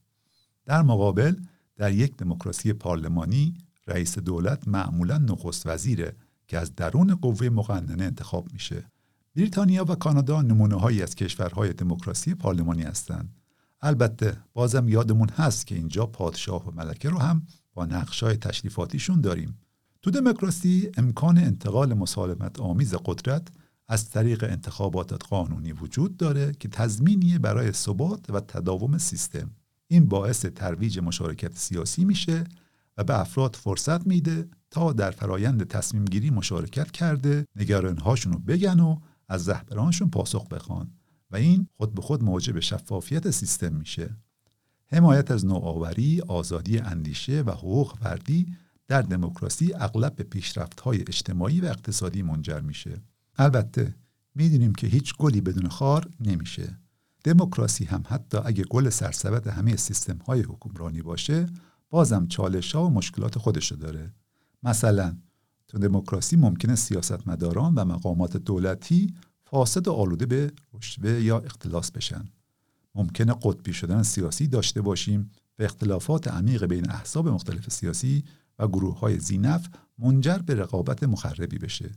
در 0.65 0.83
مقابل 0.83 1.37
در 1.77 1.93
یک 1.93 2.17
دموکراسی 2.17 2.73
پارلمانی 2.73 3.55
رئیس 3.87 4.19
دولت 4.19 4.69
معمولا 4.69 5.19
نخست 5.19 5.67
وزیره 5.67 6.17
که 6.49 6.59
از 6.59 6.75
درون 6.75 7.15
قوه 7.15 7.49
مقننه 7.49 8.05
انتخاب 8.05 8.53
میشه. 8.53 8.91
بریتانیا 9.37 9.85
و 9.85 9.95
کانادا 9.95 10.43
نمونه 10.43 10.75
هایی 10.75 11.03
از 11.03 11.15
کشورهای 11.15 11.73
دموکراسی 11.73 12.35
پارلمانی 12.35 12.83
هستند. 12.83 13.35
البته 13.81 14.37
بازم 14.53 14.89
یادمون 14.89 15.29
هست 15.29 15.67
که 15.67 15.75
اینجا 15.75 16.07
پادشاه 16.07 16.69
و 16.69 16.71
ملکه 16.71 17.09
رو 17.09 17.19
هم 17.19 17.47
با 17.75 17.87
نقشای 17.87 18.37
تشریفاتیشون 18.37 19.21
داریم. 19.21 19.59
تو 20.03 20.11
دموکراسی 20.11 20.91
امکان 20.97 21.39
انتقال 21.39 21.95
مسالمت 21.95 22.61
آمیز 22.61 22.95
قدرت 22.95 23.49
از 23.89 24.11
طریق 24.11 24.45
انتخابات 24.45 25.13
قانونی 25.25 25.73
وجود 25.73 26.17
داره 26.17 26.53
که 26.53 26.69
تضمینیه 26.69 27.39
برای 27.39 27.73
ثبات 27.73 28.31
و 28.31 28.41
تداوم 28.41 28.99
سیستم 28.99 29.51
این 29.89 30.07
باعث 30.09 30.47
ترویج 30.47 30.99
مشارکت 30.99 31.57
سیاسی 31.57 32.05
میشه 32.05 32.45
و 32.97 33.05
به 33.05 33.21
افراد 33.21 33.57
فرصت 33.57 34.07
میده 34.07 34.49
تا 34.71 34.93
در 34.93 35.11
فرایند 35.11 35.65
تصمیم 35.65 36.05
گیری 36.05 36.31
مشارکت 36.31 36.91
کرده 36.91 37.47
نگرانهاشون 37.57 38.33
رو 38.33 38.39
بگن 38.39 38.81
و 38.81 38.99
از 39.29 39.49
رهبرانشون 39.49 40.11
پاسخ 40.11 40.49
بخوان 40.49 40.91
و 41.31 41.37
این 41.37 41.67
خود 41.77 41.95
به 41.95 42.03
خود 42.03 42.25
موجب 42.25 42.61
شفافیت 42.61 43.31
سیستم 43.31 43.73
میشه 43.75 44.17
حمایت 44.87 45.31
از 45.31 45.47
نوآوری، 45.47 46.21
آزادی 46.21 46.79
اندیشه 46.79 47.43
و 47.43 47.51
حقوق 47.51 47.97
فردی 47.97 48.57
در 48.89 49.03
دموکراسی 49.03 49.75
اغلب 49.75 50.17
به 50.17 50.25
پیشرفت‌های 50.25 51.01
اجتماعی 51.01 51.61
و 51.61 51.65
اقتصادی 51.65 52.23
منجر 52.23 52.61
میشه. 52.61 53.03
البته 53.37 53.95
می‌دونیم 54.35 54.75
که 54.75 54.87
هیچ 54.87 55.17
گلی 55.17 55.41
بدون 55.41 55.69
خار 55.69 56.09
نمیشه. 56.21 56.79
دموکراسی 57.25 57.85
هم 57.85 58.03
حتی 58.09 58.39
اگه 58.45 58.65
گل 58.65 58.89
سرسبد 58.89 59.47
همه 59.47 59.77
سیستم 59.77 60.19
های 60.19 60.41
حکمرانی 60.41 61.03
باشه 61.03 61.47
بازم 61.91 62.27
چالش 62.27 62.75
ها 62.75 62.87
و 62.87 62.91
مشکلات 62.91 63.39
خودشو 63.39 63.77
داره. 63.77 64.15
مثلا 64.63 65.17
تو 65.69 65.79
دموکراسی 65.79 66.37
ممکنه 66.37 66.75
سیاستمداران 66.75 67.75
و 67.75 67.85
مقامات 67.85 68.37
دولتی 68.37 69.15
فاسد 69.45 69.89
و 69.89 69.93
آلوده 69.93 70.27
به 70.27 70.53
رشوه 70.75 71.11
یا 71.11 71.39
اختلاس 71.39 71.91
بشن. 71.91 72.25
ممکنه 72.95 73.35
قطبی 73.43 73.73
شدن 73.73 74.03
سیاسی 74.03 74.47
داشته 74.47 74.83
باشیم 74.83 75.31
و 75.59 75.63
اختلافات 75.63 76.29
عمیق 76.29 76.65
بین 76.65 76.91
احزاب 76.91 77.29
مختلف 77.29 77.69
سیاسی 77.69 78.25
و 78.59 78.69
گروه 78.69 78.99
های 78.99 79.19
زینف 79.19 79.69
منجر 79.99 80.39
به 80.39 80.55
رقابت 80.55 81.03
مخربی 81.03 81.59
بشه 81.59 81.91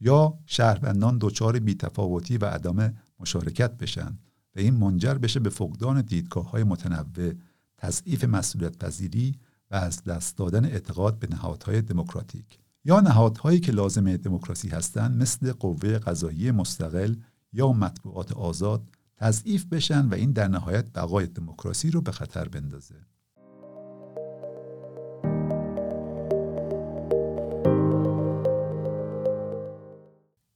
یا 0.00 0.38
شهروندان 0.46 1.18
دچار 1.20 1.58
بیتفاوتی 1.58 2.38
و 2.38 2.44
عدم 2.44 2.94
مشارکت 3.20 3.78
بشن 3.78 4.18
و 4.56 4.60
این 4.60 4.74
منجر 4.74 5.14
بشه 5.14 5.40
به 5.40 5.50
فقدان 5.50 6.02
دیدگاه 6.02 6.50
های 6.50 6.64
متنوع 6.64 7.32
تضعیف 7.78 8.24
مسئولیت 8.24 8.78
پذیری 8.78 9.38
و 9.70 9.74
از 9.74 10.04
دست 10.04 10.36
دادن 10.36 10.64
اعتقاد 10.64 11.18
به 11.18 11.28
نهادهای 11.30 11.82
دموکراتیک. 11.82 12.58
یا 12.84 13.00
نهادهایی 13.00 13.60
که 13.60 13.72
لازم 13.72 14.16
دموکراسی 14.16 14.68
هستند 14.68 15.22
مثل 15.22 15.52
قوه 15.52 15.98
قضایی 15.98 16.50
مستقل 16.50 17.14
یا 17.52 17.72
مطبوعات 17.72 18.32
آزاد 18.32 18.82
تضعیف 19.16 19.66
بشن 19.66 20.08
و 20.08 20.14
این 20.14 20.32
در 20.32 20.48
نهایت 20.48 20.84
بقای 20.94 21.26
دموکراسی 21.26 21.90
رو 21.90 22.00
به 22.00 22.12
خطر 22.12 22.48
بندازه. 22.48 22.94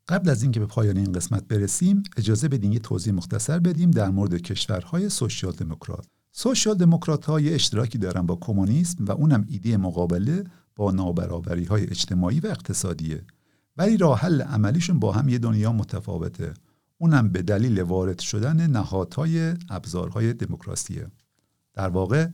قبل 0.09 0.31
از 0.31 0.43
اینکه 0.43 0.61
به 0.61 0.67
پایان 0.67 0.97
این 0.97 1.13
قسمت 1.13 1.49
برسیم 1.49 2.03
اجازه 2.17 2.49
بدین 2.49 2.73
یه 2.73 2.79
توضیح 2.79 3.13
مختصر 3.13 3.59
بدیم 3.59 3.91
در 3.91 4.11
مورد 4.11 4.35
کشورهای 4.35 5.09
سوسیال 5.09 5.53
دموکرات. 5.53 6.07
سوسیال 6.35 6.77
دموکرات 6.77 7.25
ها 7.25 7.41
یه 7.41 7.55
اشتراکی 7.55 7.99
دارن 7.99 8.27
با 8.27 8.37
کمونیسم 8.37 9.05
و 9.05 9.13
اونم 9.13 9.45
ایده 9.49 9.77
مقابله 9.77 10.45
با 10.77 10.91
نابرابری 10.91 11.65
های 11.65 11.83
اجتماعی 11.83 12.41
و 12.41 12.47
اقتصادیه. 12.47 13.25
ولی 13.77 13.97
راه 13.97 14.19
حل 14.19 14.43
عملیشون 14.43 14.99
با 14.99 15.13
هم 15.13 15.29
یه 15.29 15.39
دنیا 15.39 15.73
متفاوته. 15.73 16.55
اونم 16.99 17.29
به 17.29 17.43
دلیل 17.43 17.81
وارد 17.81 18.19
شدن 18.19 18.71
نهادهای 18.71 19.55
ابزارهای 19.71 20.33
دموکراسیه. 20.33 21.07
در 21.75 21.89
واقع 21.89 22.29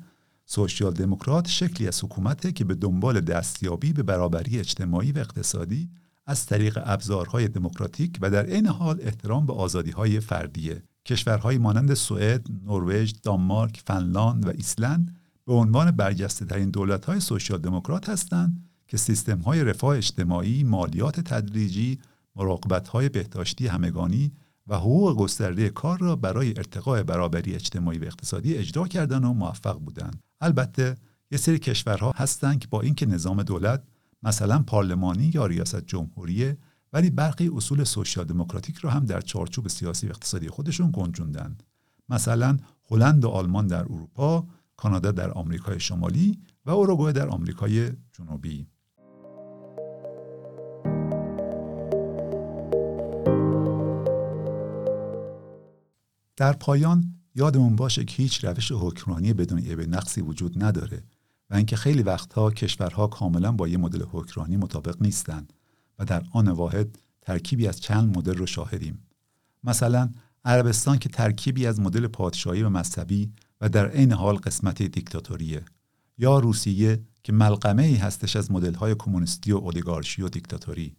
سوشیال 0.44 0.92
دموکرات 0.94 1.48
شکلی 1.48 1.88
از 1.88 2.04
حکومته 2.04 2.52
که 2.52 2.64
به 2.64 2.74
دنبال 2.74 3.20
دستیابی 3.20 3.92
به 3.92 4.02
برابری 4.02 4.58
اجتماعی 4.58 5.12
و 5.12 5.18
اقتصادی 5.18 5.90
از 6.26 6.46
طریق 6.46 6.78
ابزارهای 6.84 7.48
دموکراتیک 7.48 8.18
و 8.20 8.30
در 8.30 8.46
عین 8.46 8.66
حال 8.66 8.98
احترام 9.02 9.46
به 9.46 9.52
آزادیهای 9.52 10.20
فردیه. 10.20 10.82
کشورهایی 11.08 11.58
مانند 11.58 11.94
سوئد، 11.94 12.46
نروژ، 12.66 13.12
دانمارک، 13.22 13.82
فنلاند 13.86 14.46
و 14.46 14.50
ایسلند 14.50 15.16
به 15.46 15.52
عنوان 15.52 15.90
برجسته 15.90 16.44
ترین 16.44 16.70
دولت 16.70 17.04
های 17.04 17.20
سوشیال 17.20 17.60
دموکرات 17.60 18.08
هستند 18.08 18.64
که 18.88 18.96
سیستم 18.96 19.38
های 19.38 19.64
رفاه 19.64 19.96
اجتماعی، 19.96 20.64
مالیات 20.64 21.20
تدریجی، 21.20 21.98
مراقبت 22.36 22.88
های 22.88 23.08
بهداشتی 23.08 23.66
همگانی 23.66 24.32
و 24.66 24.76
حقوق 24.76 25.16
گسترده 25.16 25.70
کار 25.70 25.98
را 25.98 26.16
برای 26.16 26.48
ارتقاء 26.56 27.02
برابری 27.02 27.54
اجتماعی 27.54 27.98
و 27.98 28.04
اقتصادی 28.04 28.54
اجرا 28.54 28.88
کردن 28.88 29.24
و 29.24 29.32
موفق 29.32 29.78
بودند. 29.78 30.22
البته 30.40 30.94
یه 31.30 31.38
سری 31.38 31.58
کشورها 31.58 32.12
هستند 32.16 32.58
که 32.58 32.68
با 32.68 32.80
اینکه 32.80 33.06
نظام 33.06 33.42
دولت 33.42 33.82
مثلا 34.22 34.62
پارلمانی 34.62 35.30
یا 35.34 35.46
ریاست 35.46 35.86
جمهوریه 35.86 36.58
ولی 36.92 37.10
برخی 37.10 37.50
اصول 37.54 37.84
سوشیال 37.84 38.26
دموکراتیک 38.26 38.76
را 38.76 38.90
هم 38.90 39.04
در 39.04 39.20
چارچوب 39.20 39.68
سیاسی 39.68 40.06
و 40.06 40.10
اقتصادی 40.10 40.48
خودشون 40.48 40.90
گنجوندند. 40.92 41.62
مثلا 42.08 42.56
هلند 42.90 43.24
و 43.24 43.28
آلمان 43.28 43.66
در 43.66 43.82
اروپا، 43.82 44.46
کانادا 44.76 45.12
در 45.12 45.30
آمریکای 45.30 45.80
شمالی 45.80 46.38
و 46.66 46.70
اوروگوئه 46.70 47.12
در 47.12 47.28
آمریکای 47.28 47.90
جنوبی. 48.12 48.66
در 56.36 56.52
پایان 56.52 57.14
یادمون 57.34 57.76
باشه 57.76 58.04
که 58.04 58.22
هیچ 58.22 58.44
روش 58.44 58.72
حکمرانی 58.72 59.32
بدون 59.32 59.58
عیب 59.58 59.80
نقصی 59.80 60.20
وجود 60.20 60.64
نداره 60.64 61.02
و 61.50 61.54
اینکه 61.54 61.76
خیلی 61.76 62.02
وقتها 62.02 62.50
کشورها 62.50 63.06
کاملا 63.06 63.52
با 63.52 63.68
یه 63.68 63.78
مدل 63.78 64.02
حکمرانی 64.12 64.56
مطابق 64.56 65.02
نیستند 65.02 65.52
و 65.98 66.04
در 66.04 66.22
آن 66.32 66.48
واحد 66.48 66.98
ترکیبی 67.22 67.68
از 67.68 67.80
چند 67.80 68.18
مدل 68.18 68.34
رو 68.34 68.46
شاهدیم. 68.46 69.02
مثلا 69.64 70.10
عربستان 70.44 70.98
که 70.98 71.08
ترکیبی 71.08 71.66
از 71.66 71.80
مدل 71.80 72.06
پادشاهی 72.06 72.62
و 72.62 72.68
مذهبی 72.68 73.32
و 73.60 73.68
در 73.68 73.88
عین 73.88 74.12
حال 74.12 74.36
قسمت 74.36 74.82
دیکتاتوریه 74.82 75.64
یا 76.18 76.38
روسیه 76.38 77.00
که 77.22 77.32
ملقمه 77.32 77.82
ای 77.82 77.94
هستش 77.94 78.36
از 78.36 78.52
مدل 78.52 78.74
های 78.74 78.94
کمونیستی 78.98 79.52
و 79.52 79.56
اولیگارشی 79.56 80.22
و 80.22 80.28
دیکتاتوری. 80.28 80.96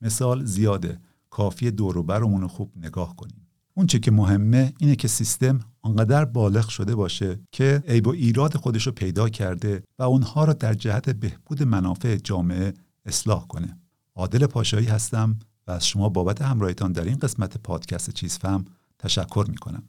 مثال 0.00 0.44
زیاده 0.44 1.00
کافی 1.30 1.70
دور 1.70 1.98
و 1.98 2.02
برمون 2.02 2.46
خوب 2.46 2.72
نگاه 2.76 3.16
کنیم. 3.16 3.46
اون 3.74 3.86
چه 3.86 3.98
که 3.98 4.10
مهمه 4.10 4.72
اینه 4.78 4.96
که 4.96 5.08
سیستم 5.08 5.60
آنقدر 5.82 6.24
بالغ 6.24 6.68
شده 6.68 6.94
باشه 6.94 7.40
که 7.52 7.82
عیب 7.88 8.06
و 8.06 8.10
ایراد 8.10 8.56
خودش 8.56 8.86
رو 8.86 8.92
پیدا 8.92 9.28
کرده 9.28 9.82
و 9.98 10.02
اونها 10.02 10.44
را 10.44 10.52
در 10.52 10.74
جهت 10.74 11.10
بهبود 11.10 11.62
منافع 11.62 12.16
جامعه 12.16 12.74
اصلاح 13.06 13.46
کنه. 13.46 13.79
عادل 14.14 14.46
پاشایی 14.46 14.86
هستم 14.86 15.38
و 15.66 15.70
از 15.70 15.86
شما 15.86 16.08
بابت 16.08 16.42
همراهیتان 16.42 16.92
در 16.92 17.04
این 17.04 17.18
قسمت 17.18 17.58
پادکست 17.58 18.10
چیز 18.10 18.38
فهم 18.38 18.64
تشکر 18.98 19.46
می 19.48 19.56
کنم. 19.56 19.82